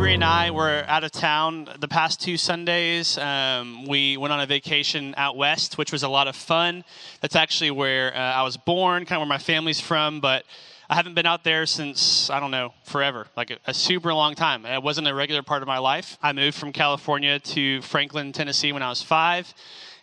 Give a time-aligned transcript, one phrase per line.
[0.00, 3.18] Mabry and I were out of town the past two Sundays.
[3.18, 6.84] Um, we went on a vacation out west, which was a lot of fun.
[7.20, 10.46] That's actually where uh, I was born, kind of where my family's from, but
[10.88, 14.34] I haven't been out there since, I don't know, forever, like a, a, super long
[14.34, 14.64] time.
[14.64, 16.16] It wasn't a regular part of my life.
[16.22, 19.52] I moved from California to Franklin, Tennessee when I was five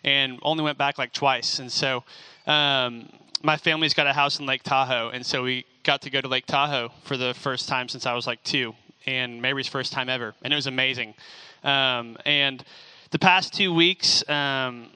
[0.04, 1.58] and only went back like twice.
[1.58, 2.04] And so
[2.46, 3.08] um,
[3.42, 6.28] my family's got a house in Lake Tahoe, and so we got to go to
[6.28, 8.76] Lake Tahoe for the first time since I was like two
[9.06, 11.14] and Mabry's first time ever, and it was amazing.
[11.64, 12.64] Um, and
[13.10, 14.88] the past two weeks, um,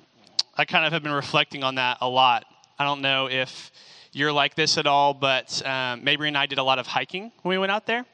[0.57, 2.45] I kind of have been reflecting on that a lot.
[2.79, 3.71] I don't know if
[4.13, 7.55] you're like this at all, but um, and I did a lot of hiking when
[7.55, 8.05] we went out there.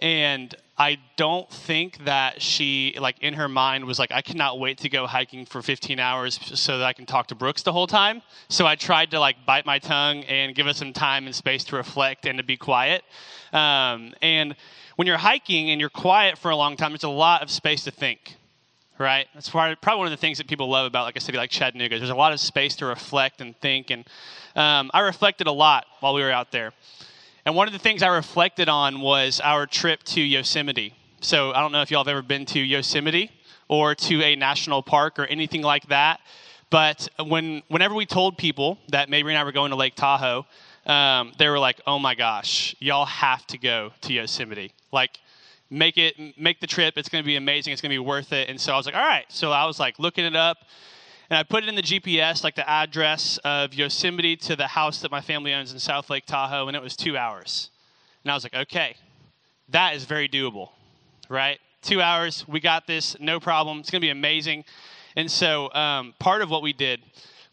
[0.00, 4.78] And I don't think that she, like, in her mind was like, I cannot wait
[4.78, 7.88] to go hiking for 15 hours so that I can talk to Brooks the whole
[7.88, 8.22] time.
[8.48, 11.64] So I tried to, like, bite my tongue and give us some time and space
[11.64, 13.02] to reflect and to be quiet.
[13.52, 14.54] Um, and
[14.98, 17.84] when you're hiking and you're quiet for a long time, there's a lot of space
[17.84, 18.34] to think,
[18.98, 19.28] right?
[19.32, 21.98] That's probably one of the things that people love about like a city like Chattanooga.
[21.98, 24.04] There's a lot of space to reflect and think, and
[24.56, 26.72] um, I reflected a lot while we were out there.
[27.46, 30.94] And one of the things I reflected on was our trip to Yosemite.
[31.20, 33.30] So I don't know if y'all have ever been to Yosemite
[33.68, 36.18] or to a national park or anything like that.
[36.70, 40.44] But when, whenever we told people that Mabry and I were going to Lake Tahoe,
[40.86, 44.72] um, they were like, "Oh my gosh, y'all have to go to Yosemite!
[44.92, 45.18] Like,
[45.70, 46.96] make it, make the trip.
[46.96, 47.72] It's going to be amazing.
[47.72, 49.64] It's going to be worth it." And so I was like, "All right." So I
[49.64, 50.58] was like looking it up,
[51.30, 55.00] and I put it in the GPS, like the address of Yosemite to the house
[55.00, 57.70] that my family owns in South Lake Tahoe, and it was two hours.
[58.24, 58.96] And I was like, "Okay,
[59.68, 60.70] that is very doable,
[61.28, 61.58] right?
[61.82, 63.80] Two hours, we got this, no problem.
[63.80, 64.64] It's going to be amazing."
[65.16, 67.00] And so um, part of what we did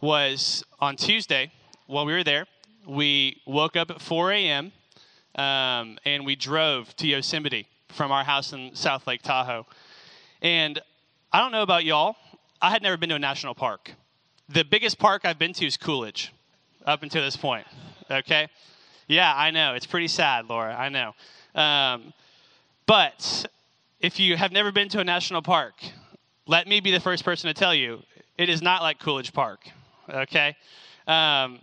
[0.02, 1.52] was on Tuesday
[1.88, 2.46] while we were there
[2.88, 4.72] we woke up at 4 a.m.
[5.36, 9.66] Um, and we drove to Yosemite from our house in South Lake Tahoe.
[10.42, 10.82] And
[11.32, 12.16] I don't know about y'all,
[12.62, 13.92] I had never been to a national park.
[14.50, 16.32] The biggest park I've been to is Coolidge
[16.86, 17.68] up until this point.
[18.10, 18.48] Okay?
[19.08, 19.74] Yeah, I know.
[19.74, 20.76] It's pretty sad, Laura.
[20.76, 21.14] I know.
[21.54, 22.14] Um,
[22.86, 23.46] but
[24.00, 25.74] if you have never been to a national park,
[26.48, 28.04] let me be the first person to tell you
[28.38, 29.68] it is not like Coolidge Park.
[30.10, 30.56] Okay?
[31.08, 31.60] Um,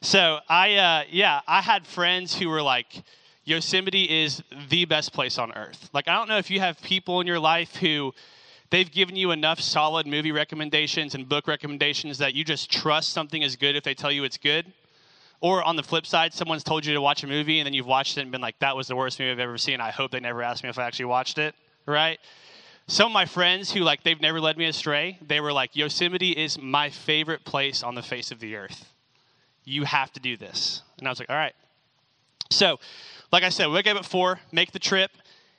[0.00, 3.02] so I, uh, yeah, I had friends who were like,
[3.44, 5.90] Yosemite is the best place on earth.
[5.92, 8.14] Like, I don't know if you have people in your life who
[8.70, 13.42] they've given you enough solid movie recommendations and book recommendations that you just trust something
[13.42, 14.72] is good if they tell you it's good.
[15.40, 17.86] Or on the flip side, someone's told you to watch a movie and then you've
[17.86, 19.80] watched it and been like, that was the worst movie I've ever seen.
[19.80, 21.54] I hope they never asked me if I actually watched it,
[21.84, 22.20] right?
[22.86, 26.30] Some of my friends who, like, they've never led me astray, they were like, Yosemite
[26.30, 28.92] is my favorite place on the face of the earth
[29.64, 30.82] you have to do this.
[30.98, 31.54] And I was like, all right.
[32.50, 32.78] So,
[33.32, 35.10] like I said, we wake up at four, make the trip,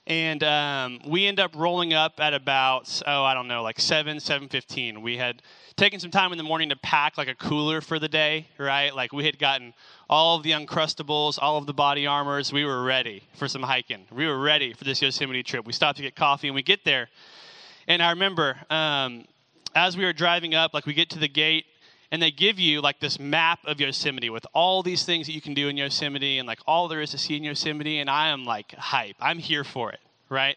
[0.05, 4.19] and um, we end up rolling up at about oh I don't know like seven
[4.19, 5.01] seven fifteen.
[5.01, 5.41] We had
[5.75, 8.95] taken some time in the morning to pack like a cooler for the day, right?
[8.95, 9.73] Like we had gotten
[10.07, 12.53] all of the uncrustables, all of the body armors.
[12.53, 14.05] We were ready for some hiking.
[14.11, 15.65] We were ready for this Yosemite trip.
[15.65, 17.09] We stopped to get coffee, and we get there,
[17.87, 19.25] and I remember um,
[19.73, 21.65] as we were driving up, like we get to the gate
[22.13, 25.41] and they give you like this map of Yosemite with all these things that you
[25.41, 27.97] can do in Yosemite and like all there is to see in Yosemite.
[27.97, 29.15] And I am like hype.
[29.19, 30.55] I'm here for it, right?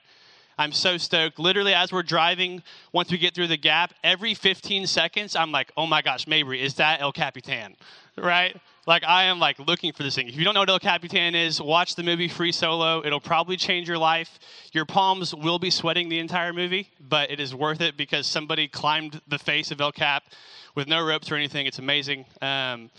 [0.58, 1.38] I'm so stoked.
[1.38, 2.62] Literally, as we're driving,
[2.92, 6.62] once we get through the gap, every 15 seconds, I'm like, oh my gosh, Mabry,
[6.62, 7.74] is that El Capitan?
[8.18, 8.54] Right?
[8.86, 10.28] Like, I am like looking for this thing.
[10.28, 13.02] If you don't know what El Capitan is, watch the movie Free Solo.
[13.04, 14.38] It'll probably change your life.
[14.72, 18.68] Your palms will be sweating the entire movie, but it is worth it because somebody
[18.68, 20.22] climbed the face of El Cap
[20.76, 21.66] with no ropes or anything.
[21.66, 22.26] It's amazing.
[22.40, 22.90] Um,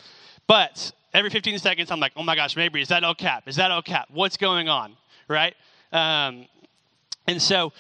[0.48, 3.48] but every 15 seconds, I'm like, oh my gosh, Mabry is that El Cap?
[3.48, 4.10] Is that El Cap?
[4.12, 4.98] What's going on?
[5.30, 5.56] Right?
[5.94, 6.48] Um,
[7.28, 7.72] and so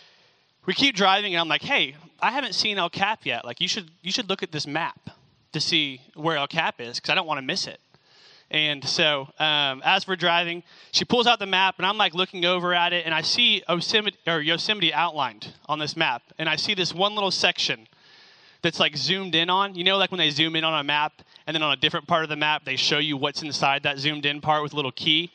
[0.66, 3.44] we keep driving, and I'm like, hey, I haven't seen El Cap yet.
[3.44, 5.09] Like, you should you should look at this map
[5.53, 7.80] to see where El Cap is because I don't want to miss it.
[8.50, 12.45] And so, um, as we're driving, she pulls out the map, and I'm like looking
[12.45, 16.74] over at it, and I see Yosemite, Yosemite outlined on this map, and I see
[16.74, 17.88] this one little section
[18.62, 19.75] that's like zoomed in on.
[19.75, 22.07] You know, like when they zoom in on a map and then on a different
[22.07, 24.75] part of the map, they show you what's inside that zoomed in part with a
[24.75, 25.31] little key.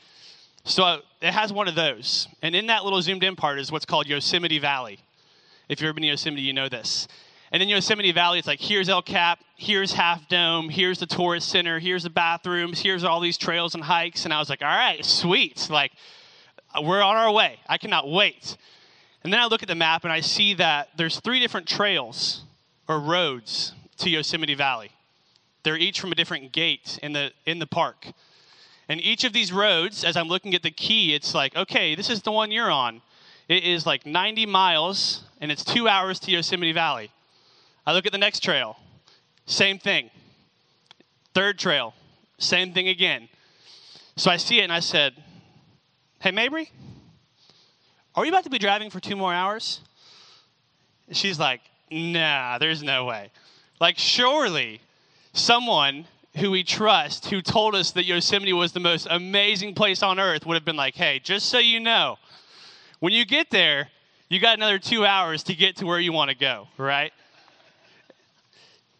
[0.64, 2.28] So uh, it has one of those.
[2.42, 4.98] And in that little zoomed in part is what's called Yosemite Valley.
[5.68, 7.08] If you've ever been to Yosemite, you know this.
[7.50, 11.50] And in Yosemite Valley, it's like here's El Cap, here's Half Dome, here's the tourist
[11.50, 14.24] center, here's the bathrooms, here's all these trails and hikes.
[14.24, 15.68] And I was like, all right, sweet.
[15.68, 15.92] Like,
[16.74, 17.58] uh, we're on our way.
[17.68, 18.56] I cannot wait.
[19.22, 22.42] And then I look at the map and I see that there's three different trails
[22.88, 24.90] or roads to Yosemite Valley.
[25.62, 28.06] They're each from a different gate in the in the park.
[28.88, 32.10] And each of these roads, as I'm looking at the key, it's like, okay, this
[32.10, 33.00] is the one you're on.
[33.48, 37.10] It is like 90 miles, and it's two hours to Yosemite Valley.
[37.86, 38.76] I look at the next trail,
[39.46, 40.10] same thing.
[41.34, 41.94] Third trail,
[42.38, 43.28] same thing again.
[44.16, 45.14] So I see it and I said,
[46.20, 46.70] Hey, Mabry,
[48.14, 49.80] are we about to be driving for two more hours?
[51.08, 51.60] And she's like,
[51.92, 53.30] Nah, there's no way.
[53.80, 54.80] Like, surely
[55.34, 56.06] someone
[56.36, 60.46] who we trust, who told us that Yosemite was the most amazing place on earth,
[60.46, 62.18] would have been like, Hey, just so you know,
[63.00, 63.90] when you get there,
[64.28, 67.12] you got another two hours to get to where you want to go, right?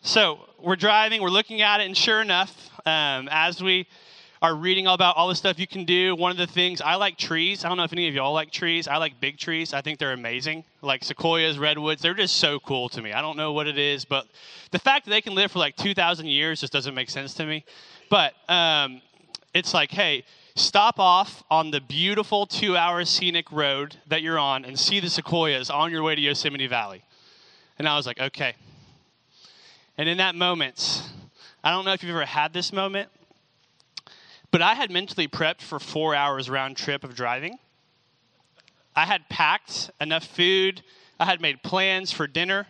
[0.02, 3.86] So we're driving, we're looking at it, and sure enough, um, as we
[4.42, 6.96] are reading all about all the stuff you can do, one of the things I
[6.96, 7.64] like trees.
[7.64, 8.88] I don't know if any of y'all like trees.
[8.88, 9.72] I like big trees.
[9.72, 10.64] I think they're amazing.
[10.82, 13.12] Like sequoias, redwoods, they're just so cool to me.
[13.12, 14.26] I don't know what it is, but
[14.72, 17.46] the fact that they can live for like 2,000 years just doesn't make sense to
[17.46, 17.64] me.
[18.10, 19.00] But um,
[19.54, 20.24] it's like, hey,
[20.56, 25.08] stop off on the beautiful two hour scenic road that you're on and see the
[25.08, 27.04] sequoias on your way to Yosemite Valley.
[27.78, 28.54] And I was like, okay,
[29.96, 31.02] and in that moment,
[31.62, 33.08] I don't know if you've ever had this moment,
[34.52, 37.58] but I had mentally prepped for four hours round trip of driving.
[38.94, 40.82] I had packed enough food.
[41.19, 42.66] I had made plans for dinner.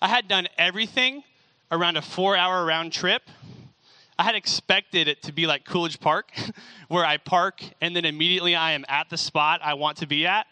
[0.00, 1.24] I had done everything
[1.72, 3.22] around a four hour round trip.
[4.16, 6.30] I had expected it to be like Coolidge Park,
[6.88, 10.24] where I park and then immediately I am at the spot I want to be
[10.24, 10.46] at.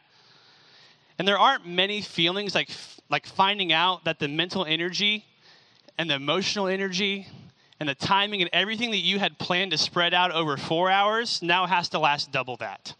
[1.18, 2.70] And there aren't many feelings like,
[3.08, 5.24] like finding out that the mental energy
[5.96, 7.26] and the emotional energy
[7.80, 11.42] and the timing and everything that you had planned to spread out over four hours
[11.42, 12.94] now has to last double that.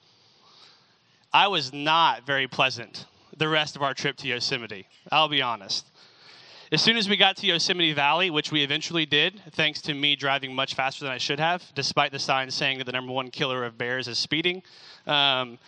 [1.33, 3.07] I was not very pleasant
[3.37, 4.87] the rest of our trip to Yosemite.
[5.11, 5.91] I'll be honest.
[6.73, 10.17] As soon as we got to Yosemite Valley, which we eventually did, thanks to me
[10.17, 13.31] driving much faster than I should have, despite the sign saying that the number one
[13.31, 14.63] killer of bears is speeding.
[15.07, 15.59] Um,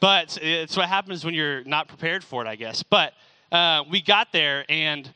[0.00, 2.82] but it's what happens when you're not prepared for it, I guess.
[2.82, 3.14] But
[3.50, 5.08] uh, we got there, and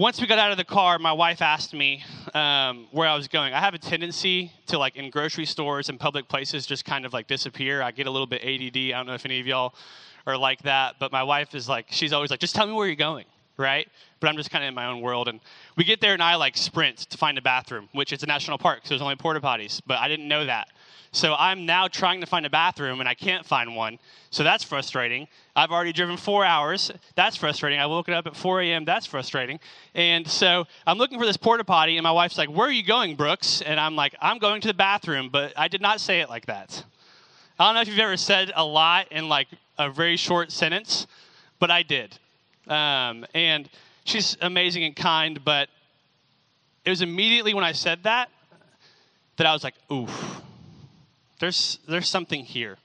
[0.00, 2.02] once we got out of the car, my wife asked me
[2.32, 3.52] um, where I was going.
[3.52, 7.12] I have a tendency to, like, in grocery stores and public places, just kind of
[7.12, 7.82] like disappear.
[7.82, 8.78] I get a little bit ADD.
[8.78, 9.74] I don't know if any of y'all
[10.26, 12.86] are like that, but my wife is like, she's always like, just tell me where
[12.86, 13.26] you're going,
[13.58, 13.86] right?
[14.20, 15.28] But I'm just kind of in my own world.
[15.28, 15.38] And
[15.76, 18.56] we get there, and I like sprint to find a bathroom, which it's a national
[18.56, 19.82] park, so there's only porta potties.
[19.86, 20.68] But I didn't know that.
[21.12, 23.98] So I'm now trying to find a bathroom and I can't find one.
[24.30, 25.26] So that's frustrating.
[25.56, 26.92] I've already driven four hours.
[27.16, 27.80] That's frustrating.
[27.80, 28.84] I woke up at 4 a.m.
[28.84, 29.58] That's frustrating.
[29.94, 32.84] And so I'm looking for this porta potty, and my wife's like, Where are you
[32.84, 33.60] going, Brooks?
[33.60, 36.46] And I'm like, I'm going to the bathroom, but I did not say it like
[36.46, 36.84] that.
[37.58, 39.48] I don't know if you've ever said a lot in like
[39.78, 41.08] a very short sentence,
[41.58, 42.16] but I did.
[42.68, 43.68] Um, and
[44.04, 45.68] she's amazing and kind, but
[46.84, 48.30] it was immediately when I said that
[49.38, 50.40] that I was like, Oof
[51.40, 52.76] there's, there's something here,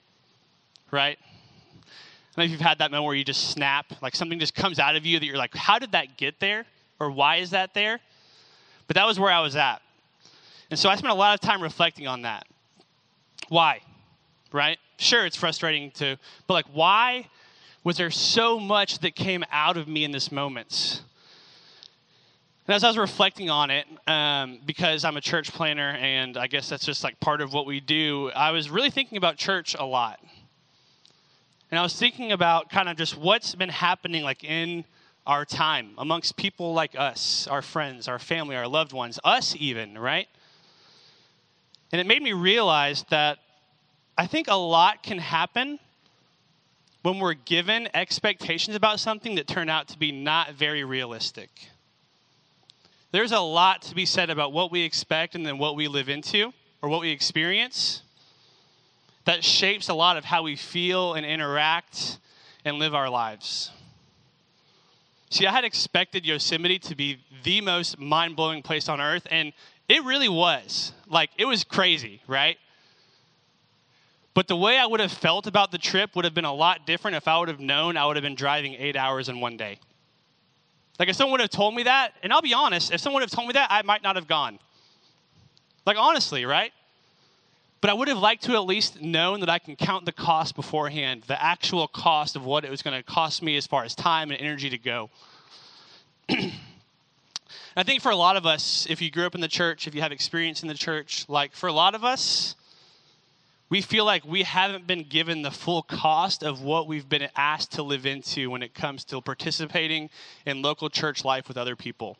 [0.91, 1.19] right?
[2.37, 4.95] I if you've had that moment where you just snap, like something just comes out
[4.95, 6.65] of you that you're like, how did that get there?
[6.99, 7.99] Or why is that there?
[8.87, 9.81] But that was where I was at.
[10.69, 12.47] And so I spent a lot of time reflecting on that.
[13.49, 13.79] Why?
[14.51, 14.77] Right?
[14.97, 16.17] Sure, it's frustrating to,
[16.47, 17.27] but like, why
[17.83, 21.03] was there so much that came out of me in this moment?
[22.67, 26.47] And as I was reflecting on it, um, because I'm a church planter and I
[26.47, 29.75] guess that's just like part of what we do, I was really thinking about church
[29.77, 30.19] a lot.
[31.69, 34.83] And I was thinking about kind of just what's been happening like in
[35.27, 39.95] our time amongst people like us, our friends, our family, our loved ones, us even,
[39.95, 40.27] right?
[41.91, 43.37] And it made me realize that
[44.17, 45.77] I think a lot can happen
[47.03, 51.49] when we're given expectations about something that turn out to be not very realistic
[53.15, 56.09] there's a lot to be said about what we expect and then what we live
[56.09, 58.01] into or what we experience
[59.23, 62.19] that shapes a lot of how we feel and interact
[62.65, 63.71] and live our lives.
[65.29, 69.53] See, I had expected Yosemite to be the most mind blowing place on earth, and
[69.87, 70.93] it really was.
[71.07, 72.57] Like, it was crazy, right?
[74.33, 76.85] But the way I would have felt about the trip would have been a lot
[76.85, 79.57] different if I would have known I would have been driving eight hours in one
[79.57, 79.79] day.
[80.99, 83.29] Like if someone would have told me that, and I'll be honest, if someone would
[83.29, 84.59] have told me that, I might not have gone.
[85.85, 86.71] Like honestly, right?
[87.81, 90.55] But I would have liked to at least known that I can count the cost
[90.55, 93.93] beforehand, the actual cost of what it was going to cost me as far as
[93.93, 95.09] time and energy to go.
[97.77, 99.93] I think for a lot of us, if you grew up in the church, if
[99.93, 102.55] you have experience in the church, like for a lot of us,
[103.69, 107.73] we feel like we haven't been given the full cost of what we've been asked
[107.73, 110.09] to live into when it comes to participating
[110.45, 112.17] in local church life with other people.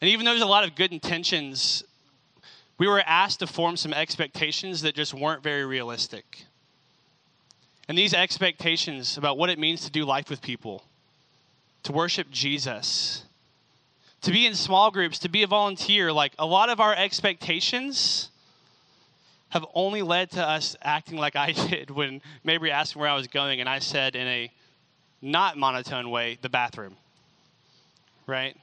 [0.00, 1.82] And even though there's a lot of good intentions,
[2.78, 6.44] we were asked to form some expectations that just weren't very realistic.
[7.88, 10.84] And these expectations about what it means to do life with people,
[11.82, 13.24] to worship Jesus,
[14.22, 18.30] to be in small groups, to be a volunteer, like a lot of our expectations
[19.50, 23.14] have only led to us acting like I did when Mabry asked me where I
[23.14, 24.50] was going, and I said in a
[25.22, 26.96] not monotone way, the bathroom.
[28.26, 28.56] Right?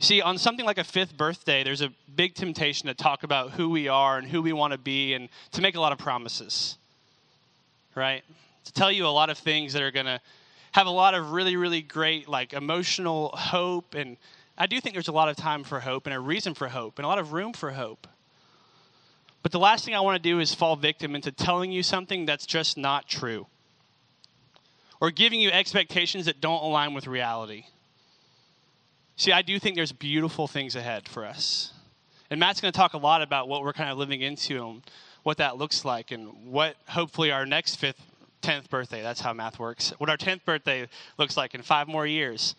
[0.00, 3.68] See, on something like a fifth birthday, there's a big temptation to talk about who
[3.68, 6.78] we are and who we want to be and to make a lot of promises.
[7.94, 8.22] Right?
[8.64, 10.20] To tell you a lot of things that are going to
[10.72, 13.94] have a lot of really, really great, like emotional hope.
[13.94, 14.16] And
[14.56, 16.98] I do think there's a lot of time for hope and a reason for hope
[16.98, 18.06] and a lot of room for hope.
[19.42, 22.26] But the last thing I want to do is fall victim into telling you something
[22.26, 23.46] that's just not true
[25.00, 27.64] or giving you expectations that don't align with reality.
[29.16, 31.72] See, I do think there's beautiful things ahead for us.
[32.30, 34.82] And Matt's going to talk a lot about what we're kind of living into and
[35.22, 38.00] what that looks like and what hopefully our next fifth,
[38.42, 42.06] 10th birthday, that's how math works, what our 10th birthday looks like in five more
[42.06, 42.54] years.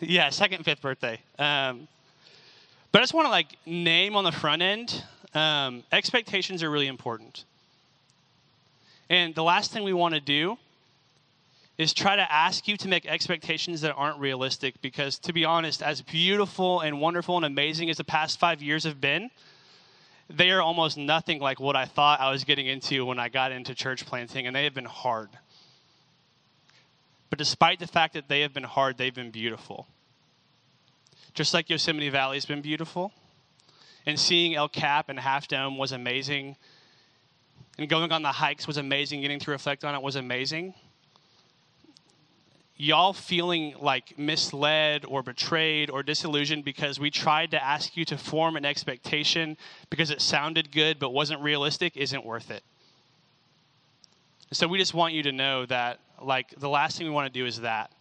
[0.00, 1.20] Yeah, second, fifth birthday.
[1.38, 1.88] Um,
[2.92, 6.86] but I just want to like name on the front end um, expectations are really
[6.86, 7.44] important.
[9.08, 10.56] And the last thing we want to do
[11.78, 15.82] is try to ask you to make expectations that aren't realistic because, to be honest,
[15.82, 19.30] as beautiful and wonderful and amazing as the past five years have been,
[20.28, 23.50] they are almost nothing like what I thought I was getting into when I got
[23.50, 25.30] into church planting, and they have been hard.
[27.30, 29.86] But despite the fact that they have been hard, they've been beautiful.
[31.32, 33.12] Just like Yosemite Valley has been beautiful,
[34.06, 36.56] and seeing El Cap and Half Dome was amazing.
[37.78, 39.20] And going on the hikes was amazing.
[39.20, 40.74] Getting to reflect on it was amazing.
[42.76, 48.16] Y'all feeling like misled or betrayed or disillusioned because we tried to ask you to
[48.16, 49.58] form an expectation
[49.90, 52.62] because it sounded good but wasn't realistic isn't worth it.
[54.52, 57.38] So we just want you to know that, like, the last thing we want to
[57.38, 57.92] do is that.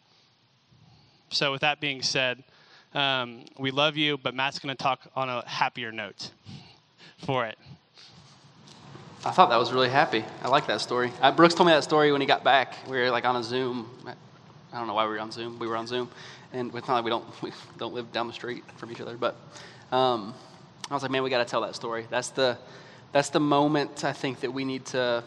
[1.29, 2.43] So, with that being said,
[2.93, 6.31] um, we love you, but Matt's going to talk on a happier note
[7.25, 7.57] for it.
[9.25, 10.23] I thought that was really happy.
[10.41, 11.11] I like that story.
[11.21, 12.75] Uh, Brooks told me that story when he got back.
[12.87, 13.89] We were like on a Zoom.
[14.71, 15.59] I don't know why we were on Zoom.
[15.59, 16.09] We were on Zoom,
[16.53, 19.17] and it's not like we don't we don't live down the street from each other.
[19.17, 19.35] But
[19.91, 20.33] um,
[20.89, 22.07] I was like, man, we got to tell that story.
[22.09, 22.57] That's the
[23.11, 25.23] that's the moment I think that we need to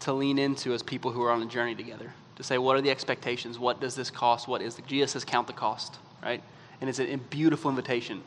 [0.00, 2.12] to lean into as people who are on a journey together.
[2.36, 3.58] To say, what are the expectations?
[3.58, 4.46] What does this cost?
[4.46, 6.42] What is the Jesus says count the cost, right?
[6.82, 8.22] And it's a beautiful invitation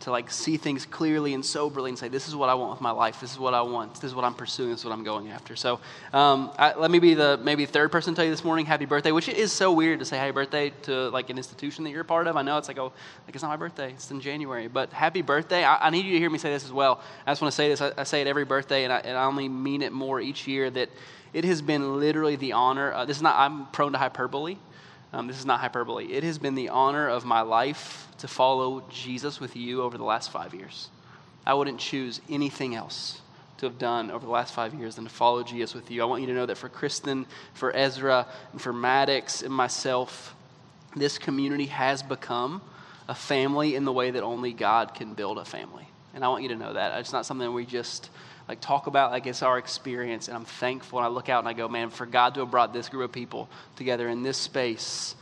[0.00, 2.80] to like see things clearly and soberly and say this is what i want with
[2.80, 3.20] my life.
[3.20, 3.94] This is what i want.
[3.94, 4.70] This is what i'm pursuing.
[4.70, 5.54] This is what i'm going after.
[5.54, 5.78] So
[6.12, 8.84] um, I, let me be the maybe third person to tell you this morning happy
[8.84, 12.00] birthday which is so weird to say happy birthday to like an institution that you're
[12.00, 12.36] a part of.
[12.36, 12.92] I know it's like oh
[13.26, 13.92] like it's not my birthday.
[13.92, 14.66] It's in january.
[14.66, 15.62] But happy birthday.
[15.62, 17.00] I, I need you to hear me say this as well.
[17.26, 17.80] I just want to say this.
[17.80, 20.48] I, I say it every birthday and I, and I only mean it more each
[20.48, 20.88] year that
[21.32, 24.56] it has been literally the honor uh, this is not i'm prone to hyperbole
[25.12, 26.06] um, this is not hyperbole.
[26.06, 30.04] It has been the honor of my life to follow Jesus with you over the
[30.04, 30.88] last five years.
[31.46, 33.20] I wouldn't choose anything else
[33.58, 36.02] to have done over the last five years than to follow Jesus with you.
[36.02, 40.34] I want you to know that for Kristen, for Ezra, and for Maddox and myself,
[40.96, 42.62] this community has become
[43.08, 45.88] a family in the way that only God can build a family.
[46.14, 46.98] And I want you to know that.
[47.00, 48.10] It's not something we just
[48.50, 51.48] like talk about like it's our experience and i'm thankful and i look out and
[51.48, 54.36] i go man for god to have brought this group of people together in this
[54.36, 55.14] space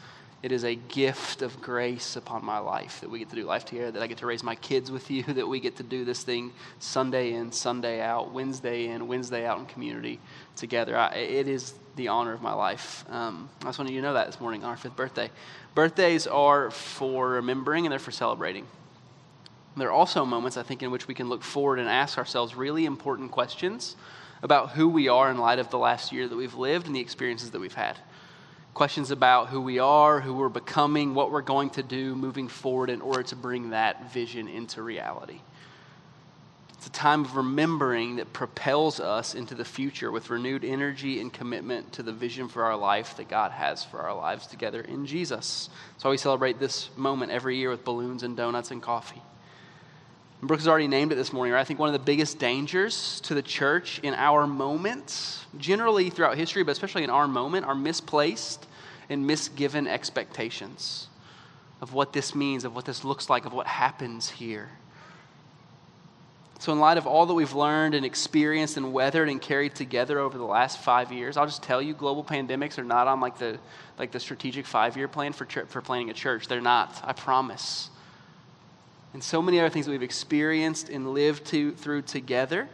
[0.43, 3.67] it is a gift of grace upon my life that we get to do life
[3.67, 6.07] together that i get to raise my kids with you that we get to do
[6.07, 10.19] this thing sunday in sunday out wednesday in wednesday out in community
[10.59, 10.97] together.
[10.97, 13.05] I, it is the honor of my life.
[13.09, 15.31] Um, i just wanted you to know that this morning on our fifth birthday.
[15.75, 18.67] Birthdays are for remembering and they're for celebrating
[19.81, 22.55] there are also moments, I think, in which we can look forward and ask ourselves
[22.55, 23.97] really important questions
[24.43, 27.01] about who we are in light of the last year that we've lived and the
[27.01, 27.99] experiences that we've had.
[28.75, 32.91] Questions about who we are, who we're becoming, what we're going to do moving forward
[32.91, 35.41] in order to bring that vision into reality.
[36.75, 41.33] It's a time of remembering that propels us into the future with renewed energy and
[41.33, 45.05] commitment to the vision for our life that God has for our lives together in
[45.05, 45.71] Jesus.
[45.97, 49.23] So we celebrate this moment every year with balloons and donuts and coffee.
[50.40, 51.61] Brooks has already named it this morning, right?
[51.61, 56.37] I think one of the biggest dangers to the church in our moment, generally throughout
[56.37, 58.66] history, but especially in our moment, are misplaced
[59.09, 61.09] and misgiven expectations
[61.80, 64.68] of what this means, of what this looks like, of what happens here.
[66.61, 70.18] So, in light of all that we've learned and experienced and weathered and carried together
[70.21, 73.38] over the last five years, I'll just tell you, global pandemics are not on like
[73.38, 73.59] the
[73.97, 76.47] like the strategic five year plan for for planning a church.
[76.47, 77.00] They're not.
[77.04, 77.90] I promise
[79.19, 82.69] and so many other things that we've experienced and lived to, through together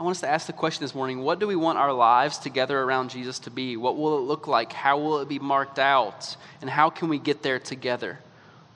[0.00, 2.38] I want us to ask the question this morning what do we want our lives
[2.38, 3.76] together around Jesus to be?
[3.76, 4.72] What will it look like?
[4.72, 6.38] How will it be marked out?
[6.62, 8.18] And how can we get there together?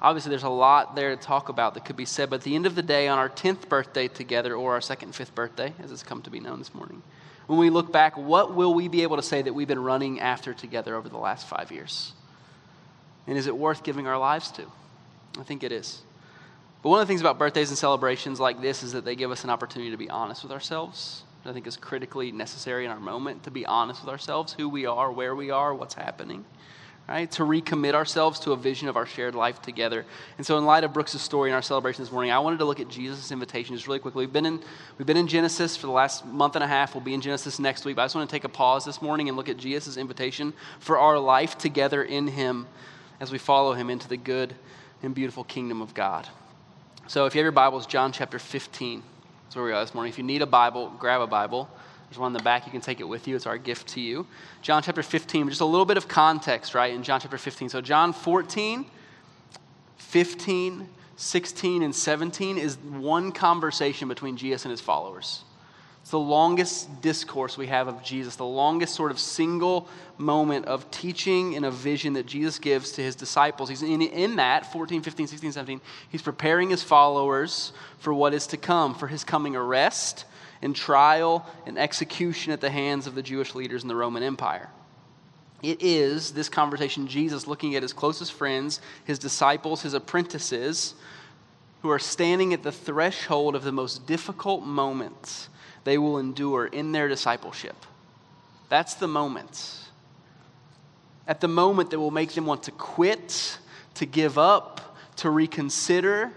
[0.03, 2.55] Obviously, there's a lot there to talk about that could be said, but at the
[2.55, 5.91] end of the day, on our 10th birthday together, or our second fifth birthday, as
[5.91, 7.03] it's come to be known this morning,
[7.47, 10.21] when we look back, what will we be able to say that we've been running
[10.21, 12.13] after together over the last five years?
[13.27, 14.67] And is it worth giving our lives to?
[15.39, 16.03] I think it is.
[16.83, 19.31] But one of the things about birthdays and celebrations like this is that they give
[19.31, 21.23] us an opportunity to be honest with ourselves.
[21.47, 24.87] I think is critically necessary in our moment to be honest with ourselves, who we
[24.87, 26.45] are, where we are, what's happening.
[27.07, 27.31] Right?
[27.33, 30.07] To recommit ourselves to a vision of our shared life together.
[30.39, 32.65] And so in light of Brooks' story in our celebration this morning, I wanted to
[32.65, 34.25] look at Jesus' invitation just really quickly.
[34.25, 34.61] We've been in
[34.97, 36.95] we've been in Genesis for the last month and a half.
[36.95, 37.97] We'll be in Genesis next week.
[37.97, 40.55] But I just want to take a pause this morning and look at Jesus' invitation
[40.81, 42.67] for our life together in him
[43.21, 44.55] as we follow him into the good
[45.05, 46.29] and beautiful kingdom of God.
[47.07, 49.03] So if you have your Bibles, John chapter 15.
[49.45, 50.11] That's where we are this morning.
[50.13, 51.69] If you need a Bible, grab a Bible.
[52.09, 52.67] There's one in the back.
[52.67, 53.37] You can take it with you.
[53.37, 54.27] It's our gift to you.
[54.63, 57.69] John chapter 15, just a little bit of context, right, in John chapter 15.
[57.69, 58.87] So John 14,
[59.99, 65.44] 15, 16, and 17 is one conversation between Jesus and his followers.
[66.05, 70.91] It's the longest discourse we have of Jesus, the longest sort of single moment of
[70.91, 73.71] teaching and a vision that Jesus gives to his disciples.
[73.71, 75.81] He's in, in that, 14, 15, 16, 17,
[76.11, 80.27] he's preparing his followers for what is to come, for his coming arrest
[80.61, 84.69] and trial and execution at the hands of the Jewish leaders in the Roman Empire.
[85.63, 90.97] It is this conversation, Jesus looking at his closest friends, his disciples, his apprentices,
[91.81, 95.49] who are standing at the threshold of the most difficult moments
[95.85, 97.77] they will endure in their discipleship.
[98.69, 99.79] That's the moment.
[101.27, 103.59] At the moment that will make them want to quit,
[103.95, 106.33] to give up, to reconsider,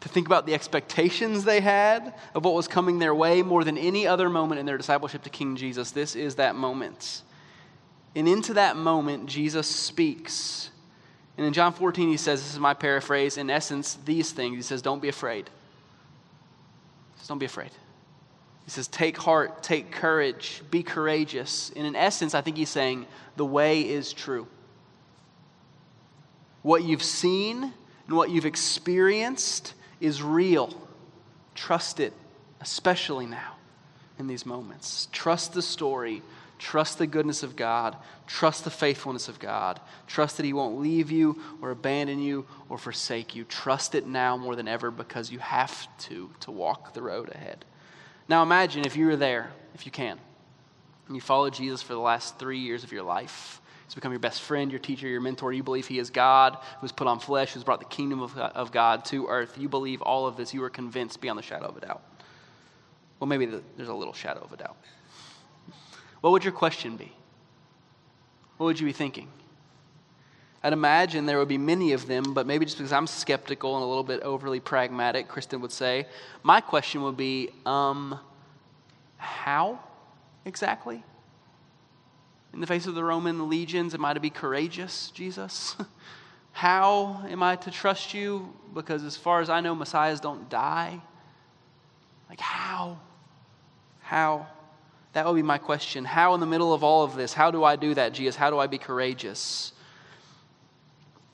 [0.00, 3.76] to think about the expectations they had of what was coming their way more than
[3.76, 5.90] any other moment in their discipleship to King Jesus.
[5.90, 7.22] This is that moment.
[8.14, 10.70] And into that moment, Jesus speaks.
[11.36, 14.56] And in John 14, he says, This is my paraphrase, in essence, these things.
[14.56, 15.50] He says, Don't be afraid.
[17.16, 17.72] Says, Don't be afraid.
[18.66, 21.72] He says, Take heart, take courage, be courageous.
[21.74, 24.46] And in essence, I think he's saying, The way is true.
[26.62, 30.74] What you've seen and what you've experienced is real.
[31.54, 32.12] Trust it,
[32.60, 33.54] especially now
[34.18, 35.06] in these moments.
[35.12, 36.22] Trust the story.
[36.58, 37.96] Trust the goodness of God.
[38.26, 39.78] Trust the faithfulness of God.
[40.08, 43.44] Trust that He won't leave you or abandon you or forsake you.
[43.44, 47.64] Trust it now more than ever because you have to to walk the road ahead.
[48.28, 50.18] Now imagine if you were there, if you can,
[51.06, 53.60] and you followed Jesus for the last three years of your life.
[53.84, 55.52] He's become your best friend, your teacher, your mentor.
[55.52, 58.72] You believe he is God who's put on flesh, who's brought the kingdom of, of
[58.72, 59.56] God to earth.
[59.58, 60.52] You believe all of this.
[60.52, 62.02] You are convinced beyond the shadow of a doubt.
[63.20, 64.76] Well, maybe the, there's a little shadow of a doubt.
[66.20, 67.12] What would your question be?
[68.56, 69.28] What would you be thinking?
[70.62, 73.84] I'd imagine there would be many of them, but maybe just because I'm skeptical and
[73.84, 76.06] a little bit overly pragmatic, Kristen would say,
[76.42, 78.18] my question would be, um,
[79.16, 79.78] how
[80.44, 81.02] exactly?
[82.52, 85.76] In the face of the Roman legions, am I to be courageous, Jesus?
[86.52, 88.52] how am I to trust you?
[88.74, 91.00] Because as far as I know, messiahs don't die.
[92.28, 92.98] Like, how?
[94.00, 94.46] How?
[95.12, 96.04] That would be my question.
[96.04, 98.36] How, in the middle of all of this, how do I do that, Jesus?
[98.36, 99.72] How do I be courageous?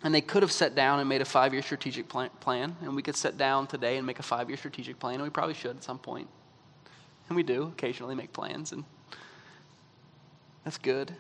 [0.04, 3.02] And they could have sat down and made a five year strategic plan, and we
[3.02, 5.76] could sit down today and make a five year strategic plan, and we probably should
[5.76, 6.28] at some point.
[7.28, 8.84] And we do occasionally make plans, and
[10.64, 11.14] that's good.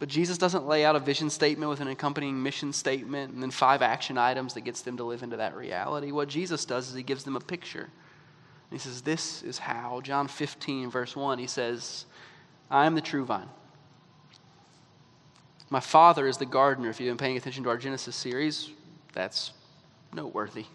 [0.00, 3.50] But Jesus doesn't lay out a vision statement with an accompanying mission statement and then
[3.50, 6.10] five action items that gets them to live into that reality.
[6.10, 7.90] What Jesus does is he gives them a picture.
[8.70, 10.00] He says, This is how.
[10.00, 12.06] John 15, verse 1, he says,
[12.70, 13.48] I am the true vine.
[15.70, 16.90] My father is the gardener.
[16.90, 18.70] If you've been paying attention to our Genesis series,
[19.12, 19.52] that's
[20.12, 20.66] noteworthy.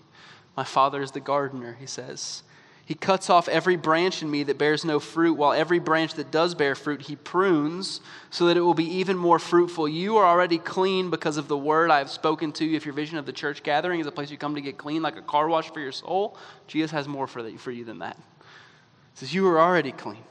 [0.55, 2.43] My father is the gardener, he says.
[2.85, 6.31] He cuts off every branch in me that bears no fruit, while every branch that
[6.31, 9.89] does bear fruit, he prunes so that it will be even more fruitful.
[9.89, 12.77] You are already clean because of the word I have spoken to you.
[12.77, 15.01] If your vision of the church gathering is a place you come to get clean,
[15.01, 18.17] like a car wash for your soul, Jesus has more for, you than that.
[18.17, 20.23] He says, You are already clean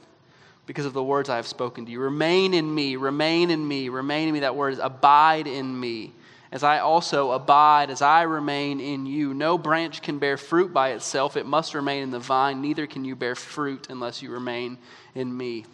[0.66, 2.00] because of the words I have spoken to you.
[2.00, 4.40] Remain in me, remain in me, remain in me.
[4.40, 6.12] That word is abide in me,
[6.50, 9.34] as I also abide, as I remain in you.
[9.34, 12.62] No branch can bear fruit by itself, it must remain in the vine.
[12.62, 14.78] Neither can you bear fruit unless you remain
[15.14, 15.66] in me.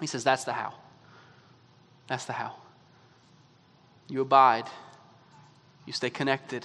[0.00, 0.74] He says, That's the how.
[2.06, 2.54] That's the how.
[4.08, 4.64] You abide,
[5.84, 6.64] you stay connected,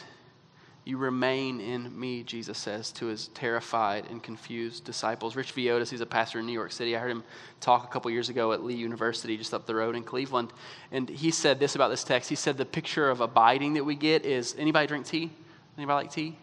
[0.86, 5.36] You remain in me, Jesus says to his terrified and confused disciples.
[5.36, 6.96] Rich Villodas, he's a pastor in New York City.
[6.96, 7.24] I heard him
[7.62, 10.52] talk a couple years ago at Lee University, just up the road in Cleveland.
[10.92, 12.30] And he said this about this text.
[12.30, 15.32] He said the picture of abiding that we get is anybody drink tea?
[15.78, 16.38] Anybody like tea?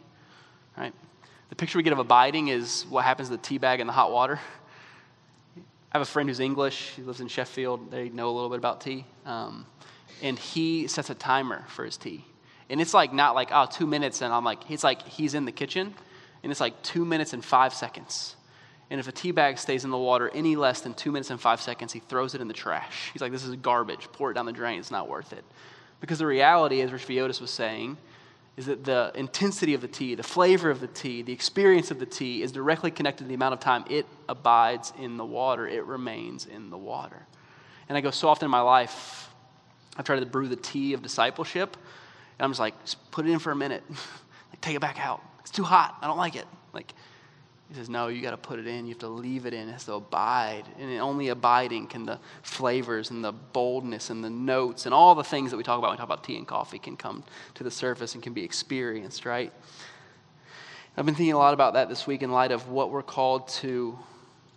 [0.76, 0.94] Right?
[1.50, 3.92] The picture we get of abiding is what happens to the tea bag in the
[3.92, 4.40] hot water.
[5.56, 6.92] I have a friend who's English.
[6.96, 7.90] He lives in Sheffield.
[7.90, 9.04] They know a little bit about tea.
[9.26, 9.66] Um,
[10.22, 12.24] and he sets a timer for his tea.
[12.70, 15.44] And it's like not like, oh, two minutes, and I'm like, he's like, he's in
[15.44, 15.92] the kitchen,
[16.42, 18.36] and it's like two minutes and five seconds.
[18.90, 21.40] And if a tea bag stays in the water any less than two minutes and
[21.40, 23.10] five seconds, he throws it in the trash.
[23.12, 24.08] He's like, this is garbage.
[24.12, 24.80] Pour it down the drain.
[24.80, 25.44] It's not worth it.
[26.00, 27.98] Because the reality, as Rich Villodas was saying,
[28.56, 31.98] is that the intensity of the tea, the flavor of the tea, the experience of
[32.00, 35.68] the tea is directly connected to the amount of time it abides in the water,
[35.68, 37.26] it remains in the water.
[37.88, 39.30] And I go so often in my life,
[39.96, 41.76] I've tried to brew the tea of discipleship,
[42.40, 43.84] and I'm just like, just put it in for a minute.
[43.90, 45.22] like, take it back out.
[45.40, 45.98] It's too hot.
[46.00, 46.46] I don't like it.
[46.72, 46.94] Like,
[47.68, 48.86] he says, no, you got to put it in.
[48.86, 49.68] You have to leave it in.
[49.68, 50.62] It has to abide.
[50.78, 55.22] And only abiding can the flavors and the boldness and the notes and all the
[55.22, 57.24] things that we talk about when we talk about tea and coffee can come
[57.56, 59.52] to the surface and can be experienced, right?
[60.96, 63.48] I've been thinking a lot about that this week in light of what we're called
[63.48, 63.98] to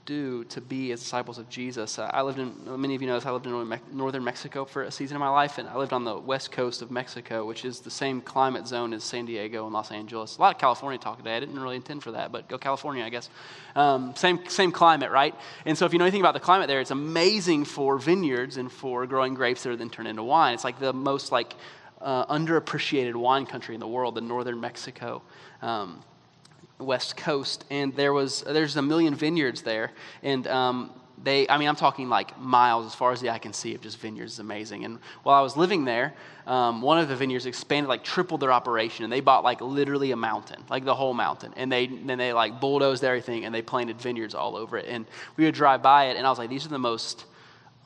[0.06, 1.98] do to be as disciples of Jesus.
[1.98, 4.92] I lived in, many of you know this, I lived in northern Mexico for a
[4.92, 7.80] season of my life, and I lived on the west coast of Mexico, which is
[7.80, 10.38] the same climate zone as San Diego and Los Angeles.
[10.38, 11.36] A lot of California talk today.
[11.36, 13.30] I didn't really intend for that, but go California, I guess.
[13.76, 15.36] Um, same, same climate, right?
[15.66, 18.72] And so if you know anything about the climate there, it's amazing for vineyards and
[18.72, 20.54] for growing grapes that are then turned into wine.
[20.54, 21.54] It's like the most like
[22.02, 25.22] uh, underappreciated wine country in the world, the northern Mexico.
[25.62, 26.04] Um,
[26.84, 29.92] west coast and there was there's a million vineyards there
[30.22, 30.92] and um,
[31.24, 33.82] they i mean i'm talking like miles as far as the eye can see of
[33.82, 34.34] just vineyards.
[34.34, 34.86] Is amazing.
[34.86, 36.14] And while i was living there
[36.46, 40.12] um, one of the vineyards expanded like tripled their operation and they bought like literally
[40.12, 41.54] a mountain like the whole mountain.
[41.56, 44.86] And they then they like bulldozed everything and they planted vineyards all over it.
[44.88, 45.06] And
[45.38, 47.26] we would drive by it and i was like these are the most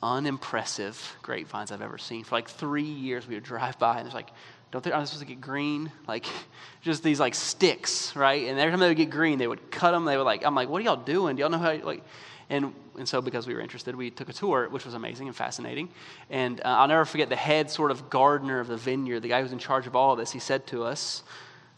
[0.02, 2.24] unimpressive grapevines i've ever seen.
[2.24, 4.30] For like three years we would drive by and it's like
[4.70, 5.90] don't they, are they supposed to get green?
[6.06, 6.26] Like,
[6.82, 8.48] just these like sticks, right?
[8.48, 10.04] And every time they would get green, they would cut them.
[10.04, 11.36] They would like, I'm like, what are y'all doing?
[11.36, 12.02] Do y'all know how, like,
[12.50, 15.36] and, and so because we were interested, we took a tour, which was amazing and
[15.36, 15.90] fascinating.
[16.30, 19.42] And uh, I'll never forget the head sort of gardener of the vineyard, the guy
[19.42, 21.22] who's in charge of all of this, he said to us,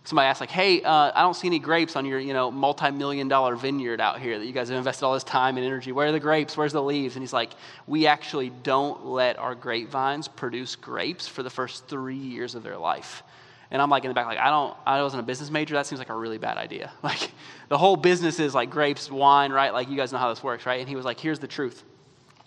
[0.04, 3.28] somebody asked like hey uh, i don't see any grapes on your you know multi-million
[3.28, 5.92] dollar vineyard out here that you guys have invested all this time and energy.
[5.92, 6.56] Where are the grapes?
[6.56, 7.16] Where's the leaves?
[7.16, 7.50] And he's like
[7.86, 12.76] we actually don't let our grapevines produce grapes for the first three years of their
[12.76, 13.22] life.
[13.70, 15.74] And i'm like in the back like i don't i wasn't a business major.
[15.74, 16.92] That seems like a really bad idea.
[17.02, 17.30] Like
[17.68, 19.72] the whole business is like grapes wine right?
[19.72, 20.80] Like you guys know how this works right?
[20.80, 21.84] And he was like here's the truth.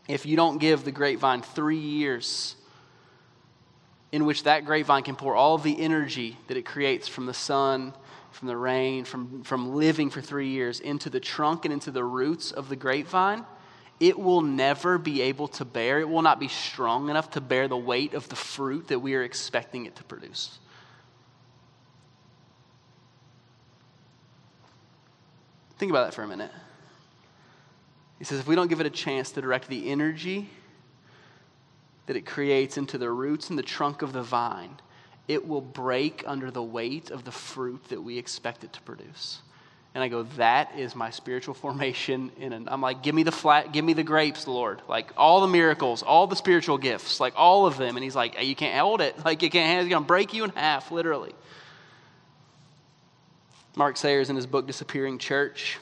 [0.08, 2.56] If you don't give the grapevine three years
[4.14, 7.92] in which that grapevine can pour all the energy that it creates from the sun,
[8.30, 12.04] from the rain, from, from living for three years into the trunk and into the
[12.04, 13.44] roots of the grapevine,
[14.00, 17.68] it will never be able to bear, it will not be strong enough to bear
[17.68, 20.60] the weight of the fruit that we are expecting it to produce.
[25.80, 26.52] Think about that for a minute.
[28.20, 30.52] He says, if we don't give it a chance to direct the energy
[32.06, 34.80] that it creates into the roots and the trunk of the vine,
[35.28, 39.42] it will break under the weight of the fruit that we expect it to produce.
[39.96, 42.32] And I go, that is my spiritual formation.
[42.40, 44.82] And I'm like, give me the flat, give me the grapes, Lord.
[44.88, 47.96] Like all the miracles, all the spiritual gifts, like all of them.
[47.96, 49.16] And he's like, hey, you can't hold it.
[49.24, 51.34] Like you can't, it's going to break you in half, literally.
[53.76, 55.80] Mark Sayers in his book Disappearing Church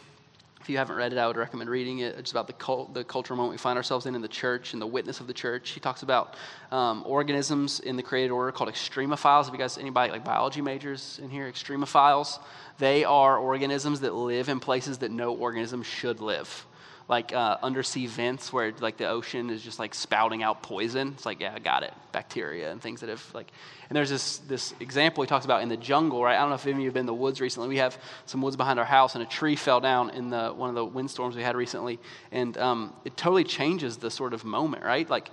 [0.62, 2.16] if you haven't read it, I would recommend reading it.
[2.20, 4.82] It's about the, cult, the cultural moment we find ourselves in in the church and
[4.82, 5.72] the witness of the church.
[5.72, 6.36] He talks about
[6.72, 9.46] um, organisms in the created order called extremophiles.
[9.46, 11.52] Have you guys, anybody like biology majors in here?
[11.52, 12.40] Extremophiles.
[12.78, 16.66] They are organisms that live in places that no organism should live
[17.12, 21.10] like uh, undersea vents where like the ocean is just like spouting out poison.
[21.10, 23.52] It's like, yeah, I got it, bacteria and things that have like.
[23.90, 26.38] And there's this this example he talks about in the jungle, right?
[26.38, 27.68] I don't know if any of you have been in the woods recently.
[27.68, 30.70] We have some woods behind our house, and a tree fell down in the one
[30.70, 32.00] of the windstorms we had recently,
[32.32, 35.08] and um, it totally changes the sort of moment, right?
[35.10, 35.32] Like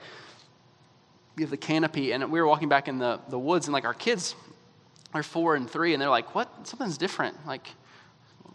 [1.37, 3.85] you have the canopy, and we were walking back in the the woods, and like
[3.85, 4.35] our kids
[5.15, 6.67] are four and three, and they're like, "What?
[6.67, 7.69] Something's different." Like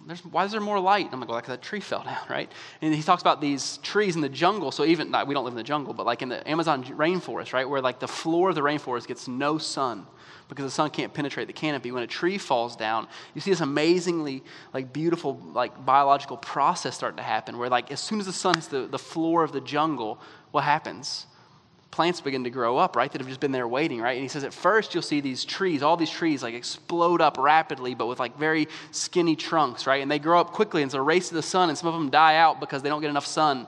[0.05, 1.09] there's, why is there more light?
[1.11, 2.51] I'm like, well, that tree fell down, right?
[2.81, 4.71] And he talks about these trees in the jungle.
[4.71, 7.67] So even, we don't live in the jungle, but like in the Amazon rainforest, right?
[7.67, 10.05] Where like the floor of the rainforest gets no sun
[10.49, 11.91] because the sun can't penetrate the canopy.
[11.91, 17.17] When a tree falls down, you see this amazingly like beautiful like biological process starting
[17.17, 19.61] to happen where like as soon as the sun hits the, the floor of the
[19.61, 20.19] jungle,
[20.51, 21.25] what happens?
[21.93, 23.11] Plants begin to grow up, right?
[23.11, 24.13] That have just been there waiting, right?
[24.13, 27.37] And he says, at first you'll see these trees, all these trees like explode up
[27.37, 30.01] rapidly, but with like very skinny trunks, right?
[30.01, 31.93] And they grow up quickly, and it's a race to the sun, and some of
[31.93, 33.67] them die out because they don't get enough sun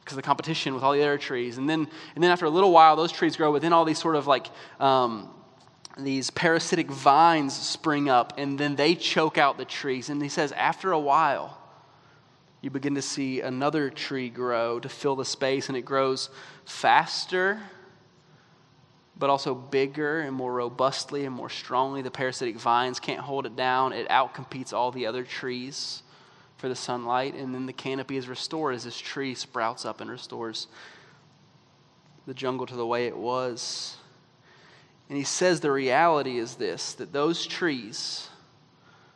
[0.00, 1.58] because of the competition with all the other trees.
[1.58, 3.98] And then, and then after a little while, those trees grow, but then all these
[3.98, 4.46] sort of like
[4.80, 5.28] um,
[5.98, 10.08] these parasitic vines spring up, and then they choke out the trees.
[10.08, 11.61] And he says, after a while,
[12.62, 16.30] you begin to see another tree grow to fill the space, and it grows
[16.64, 17.60] faster,
[19.18, 22.02] but also bigger and more robustly and more strongly.
[22.02, 26.04] The parasitic vines can't hold it down, it outcompetes all the other trees
[26.56, 30.08] for the sunlight, and then the canopy is restored as this tree sprouts up and
[30.08, 30.68] restores
[32.26, 33.96] the jungle to the way it was.
[35.08, 38.28] And he says the reality is this that those trees